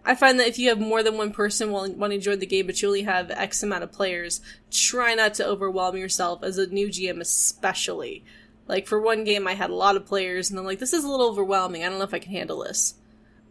I 0.06 0.14
find 0.14 0.40
that 0.40 0.48
if 0.48 0.60
you 0.60 0.70
have 0.70 0.80
more 0.80 1.02
than 1.02 1.18
one 1.18 1.32
person 1.32 1.72
wanting 1.72 2.10
to 2.12 2.20
join 2.20 2.38
the 2.38 2.46
game, 2.46 2.68
but 2.68 2.80
you 2.80 2.88
only 2.88 3.02
have 3.02 3.32
X 3.32 3.64
amount 3.64 3.84
of 3.84 3.92
players, 3.92 4.42
try 4.70 5.16
not 5.16 5.34
to 5.36 5.48
overwhelm 5.48 5.98
yourself 5.98 6.44
as 6.44 6.60
a 6.60 6.68
new 6.68 6.90
GM, 6.90 7.20
especially. 7.20 8.24
Like 8.68 8.86
for 8.86 9.02
one 9.02 9.24
game, 9.24 9.48
I 9.48 9.56
had 9.56 9.72
a 9.72 9.76
lot 9.76 9.96
of 9.96 10.06
players, 10.06 10.52
and 10.52 10.60
I'm 10.60 10.66
like, 10.66 10.78
this 10.78 10.94
is 10.94 11.04
a 11.04 11.10
little 11.10 11.28
overwhelming. 11.28 11.84
I 11.84 11.90
don't 11.90 11.98
know 11.98 12.04
if 12.04 12.14
I 12.14 12.20
can 12.20 12.32
handle 12.32 12.64
this. 12.64 12.94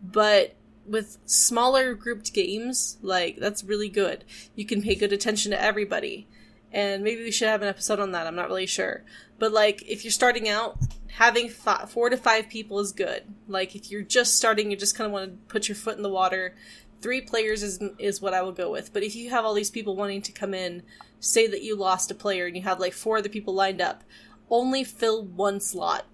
But 0.00 0.54
with 0.86 1.18
smaller 1.26 1.94
grouped 1.94 2.32
games, 2.32 2.98
like 3.02 3.36
that's 3.36 3.64
really 3.64 3.88
good. 3.88 4.24
You 4.54 4.66
can 4.66 4.82
pay 4.82 4.94
good 4.94 5.12
attention 5.12 5.50
to 5.52 5.62
everybody. 5.62 6.28
And 6.72 7.04
maybe 7.04 7.22
we 7.22 7.30
should 7.30 7.48
have 7.48 7.62
an 7.62 7.68
episode 7.68 8.00
on 8.00 8.12
that. 8.12 8.26
I'm 8.26 8.34
not 8.34 8.48
really 8.48 8.66
sure. 8.66 9.04
But 9.38 9.52
like, 9.52 9.82
if 9.88 10.04
you're 10.04 10.10
starting 10.10 10.48
out, 10.48 10.76
having 11.14 11.48
five, 11.48 11.90
four 11.90 12.10
to 12.10 12.16
five 12.16 12.48
people 12.48 12.80
is 12.80 12.92
good. 12.92 13.22
Like 13.46 13.76
if 13.76 13.90
you're 13.90 14.02
just 14.02 14.36
starting, 14.36 14.70
you 14.70 14.76
just 14.76 14.96
kind 14.96 15.06
of 15.06 15.12
want 15.12 15.30
to 15.30 15.52
put 15.52 15.68
your 15.68 15.76
foot 15.76 15.96
in 15.96 16.02
the 16.02 16.08
water. 16.08 16.54
Three 17.00 17.20
players 17.20 17.62
is 17.62 17.80
is 17.98 18.20
what 18.20 18.34
I 18.34 18.42
will 18.42 18.52
go 18.52 18.70
with. 18.70 18.92
But 18.92 19.02
if 19.02 19.14
you 19.14 19.30
have 19.30 19.44
all 19.44 19.54
these 19.54 19.70
people 19.70 19.94
wanting 19.94 20.22
to 20.22 20.32
come 20.32 20.54
in, 20.54 20.82
say 21.20 21.46
that 21.46 21.62
you 21.62 21.76
lost 21.76 22.10
a 22.10 22.14
player 22.14 22.46
and 22.46 22.56
you 22.56 22.62
have 22.62 22.80
like 22.80 22.92
four 22.92 23.18
other 23.18 23.28
people 23.28 23.54
lined 23.54 23.80
up, 23.80 24.02
only 24.50 24.84
fill 24.84 25.22
one 25.24 25.60
slot. 25.60 26.06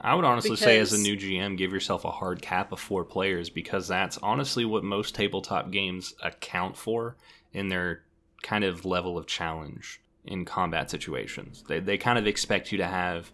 I 0.00 0.14
would 0.14 0.24
honestly 0.24 0.50
because... 0.50 0.60
say, 0.60 0.78
as 0.78 0.92
a 0.92 0.98
new 0.98 1.16
GM, 1.16 1.56
give 1.56 1.72
yourself 1.72 2.04
a 2.04 2.10
hard 2.10 2.42
cap 2.42 2.72
of 2.72 2.80
four 2.80 3.04
players 3.04 3.50
because 3.50 3.88
that's 3.88 4.18
honestly 4.18 4.64
what 4.64 4.84
most 4.84 5.14
tabletop 5.14 5.70
games 5.70 6.14
account 6.22 6.76
for 6.76 7.16
in 7.52 7.68
their 7.68 8.02
kind 8.42 8.64
of 8.64 8.84
level 8.84 9.18
of 9.18 9.26
challenge 9.26 10.00
in 10.24 10.44
combat 10.44 10.90
situations. 10.90 11.64
They, 11.68 11.80
they 11.80 11.98
kind 11.98 12.18
of 12.18 12.26
expect 12.26 12.70
you 12.72 12.78
to 12.78 12.86
have 12.86 13.32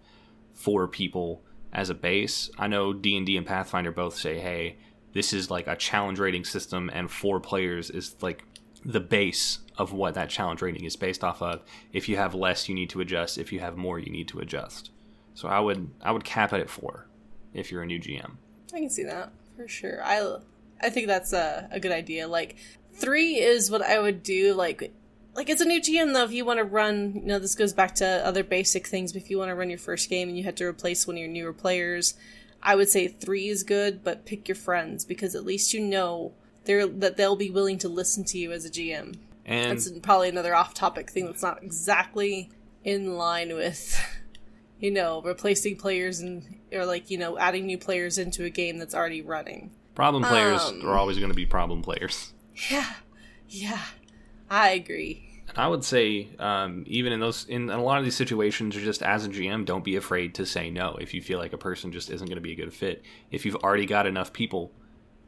four 0.55 0.89
people 0.89 1.43
as 1.73 1.91
a 1.91 1.95
base. 1.95 2.51
I 2.59 2.69
know 2.69 2.93
D 2.93 3.17
and 3.17 3.27
D 3.27 3.37
and 3.37 3.47
Pathfinder 3.47 3.91
both 3.91 4.17
say, 4.17 4.39
"Hey, 4.39 4.77
this 5.13 5.33
is 5.33 5.51
like 5.51 5.67
a 5.67 5.77
challenge 5.77 6.19
rating 6.19 6.45
system, 6.45 6.91
and 6.93 7.11
four 7.11 7.41
players 7.41 7.91
is 7.91 8.17
like 8.21 8.45
the 8.85 9.01
base 9.01 9.61
of 9.79 9.93
what 9.93 10.15
that 10.15 10.31
challenge 10.31 10.63
rating 10.63 10.85
is 10.85 10.97
based 10.97 11.25
off 11.25 11.41
of. 11.43 11.63
If 11.93 12.09
you 12.09 12.17
have 12.17 12.35
less, 12.35 12.69
you 12.69 12.75
need 12.75 12.91
to 12.91 13.01
adjust. 13.01 13.39
If 13.39 13.53
you 13.53 13.61
have 13.61 13.77
more, 13.77 13.99
you 13.99 14.13
need 14.13 14.29
to 14.29 14.41
adjust. 14.41 14.91
So 15.35 15.49
I 15.49 15.61
would 15.61 15.91
I 16.03 16.13
would 16.13 16.25
cap 16.25 16.53
it 16.53 16.61
at 16.61 16.71
four 16.71 17.07
if 17.53 17.71
you're 17.71 17.83
a 17.83 17.87
new 17.87 18.01
GM. 18.01 18.33
I 18.73 18.79
can 18.79 18.91
see 18.91 19.05
that 19.05 19.33
for 19.57 19.69
sure. 19.69 20.03
I 20.03 20.39
I 20.81 20.91
think 20.91 21.07
that's 21.07 21.33
a, 21.33 21.69
a 21.71 21.81
good 21.81 21.93
idea. 21.93 22.27
Like 22.29 22.57
three 22.93 23.37
is 23.37 23.71
what 23.71 23.83
I 23.83 23.99
would 23.99 24.23
do. 24.23 24.55
Like 24.55 24.93
like 25.35 25.51
it's 25.51 25.61
a 25.61 25.65
new 25.65 25.81
GM 25.81 26.13
though, 26.13 26.25
if 26.25 26.33
you 26.33 26.45
want 26.45 26.59
to 26.59 26.65
run, 26.65 27.15
you 27.15 27.23
know, 27.23 27.39
this 27.39 27.55
goes 27.55 27.73
back 27.73 27.97
to 27.97 28.07
other 28.27 28.45
basic 28.45 28.87
things. 28.87 29.13
But 29.13 29.23
if 29.23 29.31
you 29.31 29.39
want 29.39 29.51
to 29.51 29.55
run 29.55 29.71
your 29.71 29.79
first 29.79 30.09
game 30.09 30.29
and 30.29 30.39
you 30.39 30.45
had 30.45 30.57
to 30.59 30.65
replace 30.65 31.07
one 31.07 31.17
of 31.17 31.21
your 31.21 31.29
newer 31.29 31.53
players, 31.53 32.15
I 32.63 32.77
would 32.77 32.89
say 32.89 33.09
three 33.09 33.49
is 33.49 33.63
good, 33.63 34.05
but 34.05 34.25
pick 34.25 34.49
your 34.49 34.55
friends 34.55 35.05
because 35.05 35.35
at 35.35 35.45
least 35.45 35.75
you 35.75 35.81
know 35.81 36.33
they're 36.65 36.87
that 36.87 37.17
they'll 37.17 37.37
be 37.37 37.51
willing 37.51 37.79
to 37.79 37.89
listen 37.89 38.25
to 38.25 38.39
you 38.39 38.53
as 38.53 38.65
a 38.65 38.71
GM. 38.71 39.17
And 39.45 39.73
that's 39.73 39.91
probably 39.99 40.31
another 40.31 40.55
off-topic 40.55 41.11
thing 41.11 41.27
that's 41.27 41.43
not 41.43 41.63
exactly 41.63 42.51
in 42.83 43.17
line 43.17 43.55
with, 43.55 43.99
you 44.85 44.91
know, 44.91 45.23
replacing 45.23 45.77
players 45.77 46.21
and 46.21 46.61
or 46.71 46.85
like 46.85 47.09
you 47.09 47.17
know 47.17 47.39
adding 47.39 47.65
new 47.65 47.79
players 47.79 48.19
into 48.19 48.45
a 48.45 48.51
game 48.51 48.77
that's 48.77 48.95
already 48.95 49.23
running. 49.23 49.71
Problem 49.95 50.23
players 50.23 50.61
um, 50.61 50.87
are 50.87 50.99
always 50.99 51.17
going 51.17 51.31
to 51.31 51.35
be 51.35 51.47
problem 51.47 51.81
players. 51.81 52.35
Yeah, 52.71 52.93
yeah. 53.49 53.81
I 54.51 54.73
agree. 54.73 55.43
And 55.49 55.57
I 55.57 55.69
would 55.69 55.85
say, 55.85 56.29
um, 56.39 56.85
even 56.87 57.15
in 57.15 57.21
those, 57.21 57.47
in 57.47 57.71
a 57.71 57.83
lot 57.83 57.97
of 57.97 58.05
these 58.05 58.15
situations, 58.15 58.75
you're 58.75 58.85
just 58.85 59.03
as 59.03 59.25
a 59.25 59.31
GM, 59.31 59.65
don't 59.65 59.85
be 59.85 59.97
afraid 59.97 60.35
to 60.35 60.45
say 60.45 60.69
no 60.69 60.97
if 61.01 61.15
you 61.15 61.23
feel 61.23 61.39
like 61.39 61.55
a 61.55 61.59
person 61.59 61.91
just 61.91 62.11
isn't 62.11 62.27
going 62.27 62.37
to 62.37 62.43
be 62.43 62.53
a 62.53 62.57
good 62.57 62.75
fit. 62.75 63.03
If 63.31 63.47
you've 63.47 63.57
already 63.57 63.87
got 63.87 64.07
enough 64.07 64.35
people 64.35 64.71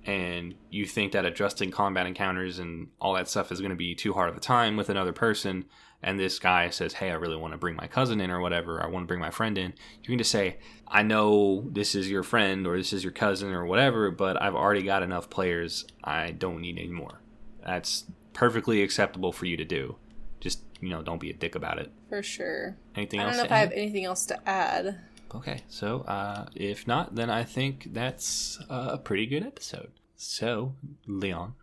and 0.04 0.54
you 0.68 0.84
think 0.84 1.12
that 1.12 1.24
adjusting 1.24 1.70
combat 1.70 2.06
encounters 2.06 2.58
and 2.58 2.88
all 3.00 3.14
that 3.14 3.28
stuff 3.28 3.50
is 3.50 3.60
going 3.60 3.70
to 3.70 3.76
be 3.76 3.94
too 3.94 4.12
hard 4.12 4.28
of 4.28 4.36
a 4.36 4.40
time 4.40 4.76
with 4.76 4.90
another 4.90 5.14
person, 5.14 5.64
and 6.06 6.20
this 6.20 6.38
guy 6.38 6.70
says, 6.70 6.94
Hey, 6.94 7.10
I 7.10 7.14
really 7.14 7.36
want 7.36 7.52
to 7.52 7.58
bring 7.58 7.74
my 7.74 7.88
cousin 7.88 8.20
in 8.20 8.30
or 8.30 8.40
whatever, 8.40 8.82
I 8.82 8.86
want 8.86 9.02
to 9.02 9.06
bring 9.08 9.20
my 9.20 9.30
friend 9.30 9.58
in, 9.58 9.74
you 10.02 10.08
can 10.08 10.18
just 10.18 10.30
say, 10.30 10.58
I 10.86 11.02
know 11.02 11.66
this 11.68 11.96
is 11.96 12.08
your 12.08 12.22
friend 12.22 12.64
or 12.64 12.78
this 12.78 12.92
is 12.92 13.02
your 13.02 13.12
cousin 13.12 13.52
or 13.52 13.66
whatever, 13.66 14.12
but 14.12 14.40
I've 14.40 14.54
already 14.54 14.82
got 14.82 15.02
enough 15.02 15.28
players. 15.28 15.84
I 16.04 16.30
don't 16.30 16.60
need 16.60 16.78
any 16.78 16.88
more. 16.88 17.20
That's 17.66 18.04
perfectly 18.32 18.82
acceptable 18.82 19.32
for 19.32 19.46
you 19.46 19.56
to 19.56 19.64
do. 19.64 19.96
Just 20.38 20.62
you 20.80 20.90
know, 20.90 21.02
don't 21.02 21.20
be 21.20 21.30
a 21.30 21.34
dick 21.34 21.56
about 21.56 21.78
it. 21.78 21.90
For 22.08 22.22
sure. 22.22 22.76
Anything 22.94 23.18
I 23.18 23.24
else? 23.24 23.34
I 23.34 23.36
don't 23.36 23.38
know 23.38 23.44
if 23.46 23.50
add? 23.50 23.56
I 23.56 23.58
have 23.58 23.72
anything 23.72 24.04
else 24.04 24.26
to 24.26 24.48
add. 24.48 25.00
Okay, 25.34 25.62
so 25.68 26.02
uh, 26.02 26.46
if 26.54 26.86
not, 26.86 27.16
then 27.16 27.30
I 27.30 27.42
think 27.42 27.88
that's 27.92 28.60
a 28.70 28.96
pretty 28.96 29.26
good 29.26 29.44
episode. 29.44 29.90
So, 30.14 30.74
Leon, 31.06 31.54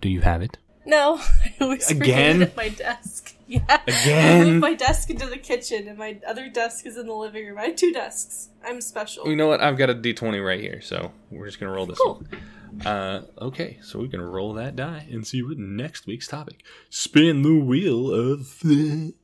do 0.00 0.08
you 0.08 0.22
have 0.22 0.40
it? 0.40 0.56
No, 0.84 1.16
I 1.44 1.54
always 1.60 1.90
again 1.90 2.42
at 2.42 2.56
my 2.56 2.68
desk. 2.68 3.36
Yeah, 3.50 3.80
again. 3.84 4.42
I 4.42 4.44
moved 4.48 4.60
my 4.60 4.74
desk 4.74 5.10
into 5.10 5.26
the 5.26 5.36
kitchen, 5.36 5.88
and 5.88 5.98
my 5.98 6.20
other 6.24 6.48
desk 6.48 6.86
is 6.86 6.96
in 6.96 7.08
the 7.08 7.14
living 7.14 7.44
room. 7.44 7.58
I 7.58 7.64
have 7.64 7.74
two 7.74 7.90
desks. 7.90 8.50
I'm 8.64 8.80
special. 8.80 9.28
You 9.28 9.34
know 9.34 9.48
what? 9.48 9.60
I've 9.60 9.76
got 9.76 9.90
a 9.90 9.94
D20 9.96 10.46
right 10.46 10.60
here, 10.60 10.80
so 10.80 11.10
we're 11.32 11.46
just 11.46 11.58
gonna 11.58 11.72
roll 11.72 11.84
this 11.84 11.98
cool. 11.98 12.22
one. 12.70 12.86
Uh, 12.86 13.26
okay, 13.40 13.80
so 13.82 13.98
we're 13.98 14.06
gonna 14.06 14.24
roll 14.24 14.52
that 14.52 14.76
die 14.76 15.04
and 15.10 15.26
see 15.26 15.42
what 15.42 15.58
next 15.58 16.06
week's 16.06 16.28
topic. 16.28 16.62
Spin 16.90 17.42
the 17.42 17.58
wheel 17.58 18.14
of. 18.14 18.60
The... 18.60 19.14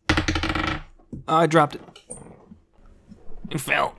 I 1.29 1.47
dropped 1.47 1.77
it. 1.77 1.83
It 3.53 3.61
fell. 3.61 3.95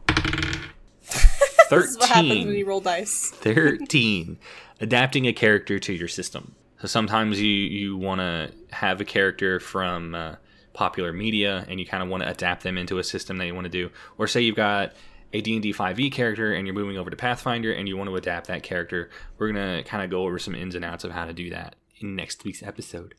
Thirteen. 1.05 1.69
this 1.69 1.89
is 1.91 1.97
what 1.99 2.09
happens 2.09 2.45
when 2.47 2.55
you 2.55 2.67
roll 2.67 2.81
dice. 2.81 3.31
Thirteen. 3.31 4.39
Adapting 4.81 5.25
a 5.25 5.31
character 5.31 5.79
to 5.79 5.93
your 5.93 6.09
system. 6.09 6.55
So 6.79 6.87
sometimes 6.87 7.41
you 7.41 7.51
you 7.51 7.97
want 7.97 8.21
to 8.21 8.51
have 8.71 9.01
a 9.01 9.05
character 9.05 9.59
from 9.59 10.13
uh, 10.13 10.35
popular 10.73 11.11
media 11.11 11.65
and 11.67 11.79
you 11.79 11.85
kind 11.85 12.03
of 12.03 12.09
want 12.09 12.23
to 12.23 12.29
adapt 12.29 12.63
them 12.63 12.77
into 12.77 12.99
a 12.99 13.03
system 13.03 13.37
that 13.37 13.47
you 13.47 13.55
want 13.55 13.65
to 13.65 13.69
do, 13.69 13.89
or 14.17 14.27
say 14.27 14.41
you've 14.41 14.55
got 14.55 14.93
a 15.33 15.41
D&D 15.41 15.73
5e 15.73 16.11
character 16.11 16.53
and 16.53 16.65
you're 16.65 16.75
moving 16.75 16.97
over 16.97 17.09
to 17.09 17.17
Pathfinder 17.17 17.73
and 17.73 17.87
you 17.87 17.97
want 17.97 18.09
to 18.09 18.15
adapt 18.15 18.47
that 18.47 18.63
character, 18.63 19.09
we're 19.37 19.51
going 19.51 19.83
to 19.83 19.83
kind 19.83 20.03
of 20.03 20.09
go 20.09 20.23
over 20.23 20.39
some 20.39 20.55
ins 20.55 20.73
and 20.73 20.85
outs 20.85 21.03
of 21.03 21.11
how 21.11 21.25
to 21.25 21.33
do 21.33 21.49
that 21.49 21.75
in 21.99 22.15
next 22.15 22.45
week's 22.45 22.63
episode. 22.63 23.13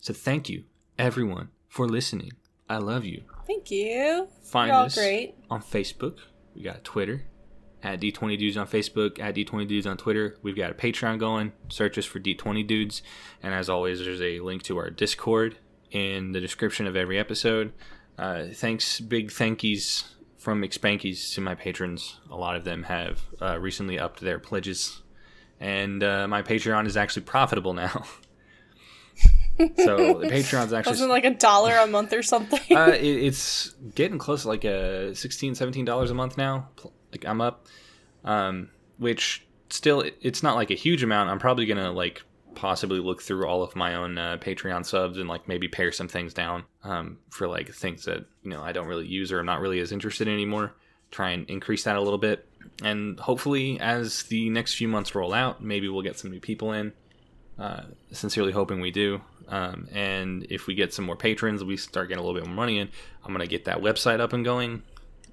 So 0.00 0.14
thank 0.14 0.48
you, 0.48 0.64
everyone, 0.98 1.48
for 1.66 1.88
listening. 1.88 2.32
I 2.68 2.76
love 2.76 3.04
you. 3.04 3.22
Thank 3.46 3.70
you. 3.70 4.28
Find 4.44 4.68
You're 4.68 4.76
us 4.82 4.94
great. 4.94 5.34
on 5.50 5.62
Facebook. 5.62 6.18
We 6.54 6.62
got 6.62 6.84
Twitter 6.84 7.24
at 7.82 8.00
D20 8.00 8.38
Dudes 8.38 8.56
on 8.56 8.66
Facebook, 8.66 9.20
at 9.20 9.34
D20 9.34 9.68
Dudes 9.68 9.86
on 9.86 9.96
Twitter. 9.96 10.36
We've 10.42 10.56
got 10.56 10.70
a 10.70 10.74
Patreon 10.74 11.18
going. 11.18 11.52
Search 11.68 11.98
us 11.98 12.04
for 12.04 12.18
D20 12.20 12.66
Dudes. 12.66 13.02
And 13.42 13.54
as 13.54 13.68
always, 13.68 14.04
there's 14.04 14.20
a 14.20 14.40
link 14.40 14.62
to 14.64 14.78
our 14.78 14.90
Discord 14.90 15.58
in 15.90 16.32
the 16.32 16.40
description 16.40 16.86
of 16.86 16.96
every 16.96 17.18
episode. 17.18 17.72
Uh, 18.18 18.46
thanks, 18.52 19.00
big 19.00 19.30
thank 19.30 19.62
yous 19.62 20.14
from 20.38 20.62
McSpankies 20.62 21.34
to 21.34 21.40
my 21.40 21.54
patrons. 21.54 22.18
A 22.30 22.36
lot 22.36 22.56
of 22.56 22.64
them 22.64 22.84
have 22.84 23.22
uh, 23.40 23.58
recently 23.58 23.98
upped 23.98 24.20
their 24.20 24.38
pledges, 24.38 25.02
and 25.60 26.02
uh, 26.02 26.26
my 26.26 26.42
Patreon 26.42 26.86
is 26.86 26.96
actually 26.96 27.22
profitable 27.22 27.74
now. 27.74 28.04
so 29.58 30.18
the 30.18 30.26
Patreon's 30.26 30.72
actually 30.72 30.92
wasn't 30.92 31.10
like 31.10 31.24
a 31.24 31.34
dollar 31.34 31.76
a 31.76 31.86
month 31.86 32.12
or 32.12 32.22
something. 32.22 32.76
uh, 32.76 32.86
it, 32.92 33.04
it's 33.04 33.74
getting 33.94 34.18
close 34.18 34.42
to 34.42 34.48
like 34.48 34.64
a 34.64 35.14
16 35.14 35.54
17 35.54 35.84
dollars 35.84 36.10
a 36.10 36.14
month 36.14 36.36
now. 36.36 36.68
Like 37.12 37.24
I'm 37.24 37.40
up, 37.40 37.66
um, 38.24 38.70
which 38.98 39.46
still 39.70 40.04
it's 40.20 40.42
not 40.42 40.56
like 40.56 40.70
a 40.70 40.74
huge 40.74 41.02
amount. 41.02 41.30
I'm 41.30 41.38
probably 41.38 41.66
gonna 41.66 41.92
like 41.92 42.22
possibly 42.54 42.98
look 42.98 43.22
through 43.22 43.46
all 43.46 43.62
of 43.62 43.76
my 43.76 43.94
own 43.94 44.18
uh, 44.18 44.36
Patreon 44.40 44.84
subs 44.84 45.18
and 45.18 45.28
like 45.28 45.46
maybe 45.46 45.68
pare 45.68 45.92
some 45.92 46.08
things 46.08 46.34
down 46.34 46.64
um, 46.82 47.18
for 47.30 47.46
like 47.46 47.72
things 47.72 48.04
that 48.04 48.24
you 48.42 48.50
know 48.50 48.62
I 48.62 48.72
don't 48.72 48.88
really 48.88 49.06
use 49.06 49.30
or 49.30 49.38
I'm 49.40 49.46
not 49.46 49.60
really 49.60 49.80
as 49.80 49.92
interested 49.92 50.28
in 50.28 50.34
anymore. 50.34 50.74
Try 51.10 51.30
and 51.30 51.48
increase 51.48 51.84
that 51.84 51.96
a 51.96 52.00
little 52.02 52.18
bit, 52.18 52.46
and 52.82 53.18
hopefully, 53.18 53.80
as 53.80 54.24
the 54.24 54.50
next 54.50 54.74
few 54.74 54.88
months 54.88 55.14
roll 55.14 55.32
out, 55.32 55.62
maybe 55.62 55.88
we'll 55.88 56.02
get 56.02 56.18
some 56.18 56.30
new 56.30 56.40
people 56.40 56.72
in. 56.72 56.92
Uh, 57.58 57.82
sincerely 58.12 58.52
hoping 58.52 58.80
we 58.80 58.92
do. 58.92 59.20
Um, 59.48 59.88
and 59.90 60.46
if 60.48 60.68
we 60.68 60.74
get 60.74 60.94
some 60.94 61.04
more 61.04 61.16
patrons, 61.16 61.64
we 61.64 61.76
start 61.76 62.08
getting 62.08 62.22
a 62.22 62.24
little 62.24 62.38
bit 62.38 62.46
more 62.46 62.54
money 62.54 62.78
in. 62.78 62.88
I'm 63.24 63.32
gonna 63.32 63.46
get 63.46 63.64
that 63.64 63.78
website 63.78 64.20
up 64.20 64.32
and 64.32 64.44
going, 64.44 64.82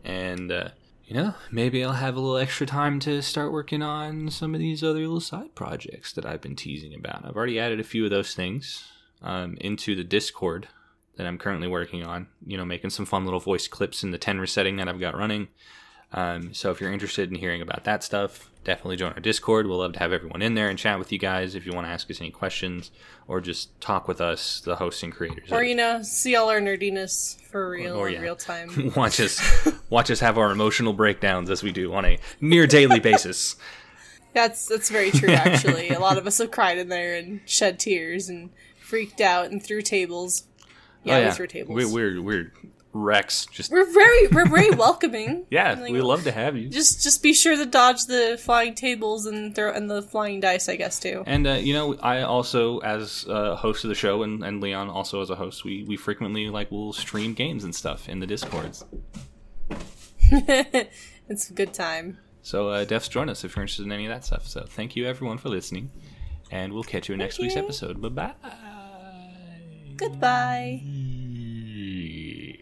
and 0.04 0.52
uh, 0.52 0.70
you 1.08 1.14
know, 1.16 1.36
maybe 1.52 1.84
I'll 1.84 1.94
have 1.94 2.16
a 2.16 2.20
little 2.20 2.38
extra 2.38 2.66
time 2.66 3.00
to 3.02 3.22
start 3.22 3.52
working 3.52 3.84
on 3.84 4.30
some 4.32 4.56
of 4.56 4.60
these 4.60 4.84
other 4.84 5.00
little 5.00 5.20
side 5.20 5.54
projects 5.54 6.14
that 6.14 6.26
I've 6.26 6.42
been 6.42 6.56
teasing 6.56 6.96
about. 6.96 7.24
I've 7.24 7.36
already 7.36 7.60
added 7.60 7.80
a 7.80 7.84
few 7.84 8.06
of 8.06 8.12
those 8.12 8.34
things 8.34 8.84
um, 9.22 9.56
into 9.62 9.96
the 9.96 10.04
Discord 10.04 10.68
that 11.18 11.28
I'm 11.28 11.38
currently 11.38 11.68
working 11.68 12.04
on. 12.04 12.28
You 12.46 12.58
know, 12.58 12.66
making 12.66 12.90
some 12.90 13.06
fun 13.06 13.24
little 13.24 13.40
voice 13.40 13.68
clips 13.68 14.04
in 14.04 14.12
the 14.12 14.20
Tenra 14.20 14.50
setting 14.50 14.78
that 14.78 14.88
I've 14.88 15.00
got 15.00 15.16
running. 15.16 15.48
Um, 16.16 16.54
so 16.54 16.72
if 16.72 16.80
you're 16.80 16.94
interested 16.94 17.30
in 17.30 17.36
hearing 17.36 17.62
about 17.62 17.84
that 17.84 18.02
stuff, 18.02 18.50
definitely 18.64 18.96
join 18.96 19.12
our 19.12 19.20
Discord. 19.20 19.68
We'll 19.68 19.80
love 19.80 19.92
to 19.94 20.00
have 20.00 20.14
everyone 20.14 20.42
in 20.42 20.56
there 20.56 20.70
and 20.70 20.80
chat 20.80 20.98
with 20.98 21.12
you 21.12 21.20
guys 21.20 21.56
if 21.56 21.66
you 21.66 21.74
want 21.74 21.88
to 21.88 21.92
ask 21.92 22.10
us 22.10 22.22
any 22.22 22.32
questions 22.32 22.90
or 23.28 23.42
just 23.42 23.80
talk 23.82 24.08
with 24.08 24.22
us, 24.22 24.62
the 24.62 24.78
hosts 24.78 25.04
and 25.04 25.14
creators. 25.14 25.52
Or 25.52 25.62
you 25.62 25.76
know, 25.76 26.02
see 26.04 26.38
all 26.38 26.50
our 26.50 26.62
nerdiness 26.62 27.40
for 27.42 27.70
real 27.70 27.98
Or, 27.98 28.08
in 28.08 28.14
yeah. 28.14 28.22
real 28.22 28.38
time. 28.38 28.94
watch 28.96 29.20
us 29.20 29.68
watch 29.90 30.10
us 30.10 30.22
have 30.22 30.38
our 30.38 30.52
emotional 30.52 30.94
breakdowns 30.94 31.50
as 31.50 31.62
we 31.62 31.74
do 31.74 31.94
on 31.94 32.06
a 32.06 32.18
near 32.40 32.66
daily 32.66 33.02
basis. 33.02 33.58
That's 34.34 34.66
that's 34.68 34.90
very 34.90 35.12
true. 35.12 35.32
Actually, 35.34 35.90
a 35.90 36.00
lot 36.00 36.18
of 36.18 36.26
us 36.28 36.38
have 36.38 36.52
cried 36.52 36.78
in 36.78 36.88
there 36.88 37.16
and 37.16 37.42
shed 37.46 37.78
tears 37.78 38.30
and 38.30 38.52
freaked 38.80 39.20
out 39.20 39.52
and 39.52 39.62
threw 39.62 39.82
tables. 39.82 40.44
Yeah, 41.04 41.18
Oh, 41.18 41.26
we 41.26 41.32
threw 41.32 41.48
tables. 41.48 41.76
We, 41.76 41.86
we're 41.86 42.22
we're 42.22 42.52
Rex. 42.96 43.46
Just 43.48 43.72
We're 43.72 43.92
very 43.92 44.28
we're 44.28 44.48
very 44.48 44.72
welcoming. 44.72 45.46
yeah, 45.52 45.74
Like, 45.74 45.92
we 45.92 46.00
love 46.02 46.24
to 46.24 46.32
have 46.32 46.56
you. 46.56 46.70
Just 46.70 47.04
just 47.04 47.22
be 47.22 47.34
sure 47.34 47.58
to 47.58 47.66
dodge 47.66 48.06
the 48.06 48.40
flying 48.42 48.74
tables 48.74 49.26
and 49.26 49.54
throw 49.54 49.72
and 49.72 49.90
the 49.90 50.02
flying 50.02 50.40
dice, 50.40 50.70
I 50.70 50.78
guess 50.78 51.00
too. 51.00 51.22
And 51.28 51.46
uh, 51.46 51.54
you 51.54 51.74
know, 51.74 51.96
I 51.96 52.22
also, 52.22 52.80
as 52.80 53.26
a 53.28 53.58
host 53.58 53.84
of 53.84 53.90
the 53.90 53.96
show, 53.96 54.24
and, 54.24 54.44
and 54.44 54.62
Leon 54.62 54.90
also 54.90 55.22
as 55.22 55.30
a 55.30 55.36
host, 55.36 55.66
we, 55.66 55.84
we 55.84 55.98
frequently 55.98 56.50
like 56.50 56.72
will 56.72 56.94
stream 56.94 57.34
games 57.34 57.66
and 57.66 57.76
stuff 57.76 58.08
in 58.08 58.22
the 58.22 58.28
discords. 58.28 58.86
it's 60.32 61.50
a 61.50 61.54
good 61.54 61.74
time. 61.74 62.18
So 62.44 62.70
uh, 62.70 62.86
Defs, 62.86 63.10
join 63.10 63.28
us 63.28 63.44
if 63.44 63.56
you're 63.56 63.64
interested 63.64 63.86
in 63.86 63.92
any 63.92 64.06
of 64.06 64.14
that 64.14 64.24
stuff. 64.24 64.48
So 64.48 64.66
thank 64.70 64.96
you 64.96 65.06
everyone 65.06 65.38
for 65.38 65.50
listening, 65.50 65.92
and 66.50 66.72
we'll 66.72 66.84
catch 66.84 67.10
you 67.10 67.14
in 67.14 67.20
next 67.20 67.40
week's 67.40 67.58
episode. 67.58 68.02
Bye 68.02 68.10
bye. 68.10 68.34
Goodbye. 69.98 70.82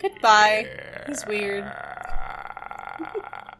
Goodbye. 0.04 0.68
He's 1.08 1.26
weird. 1.26 1.64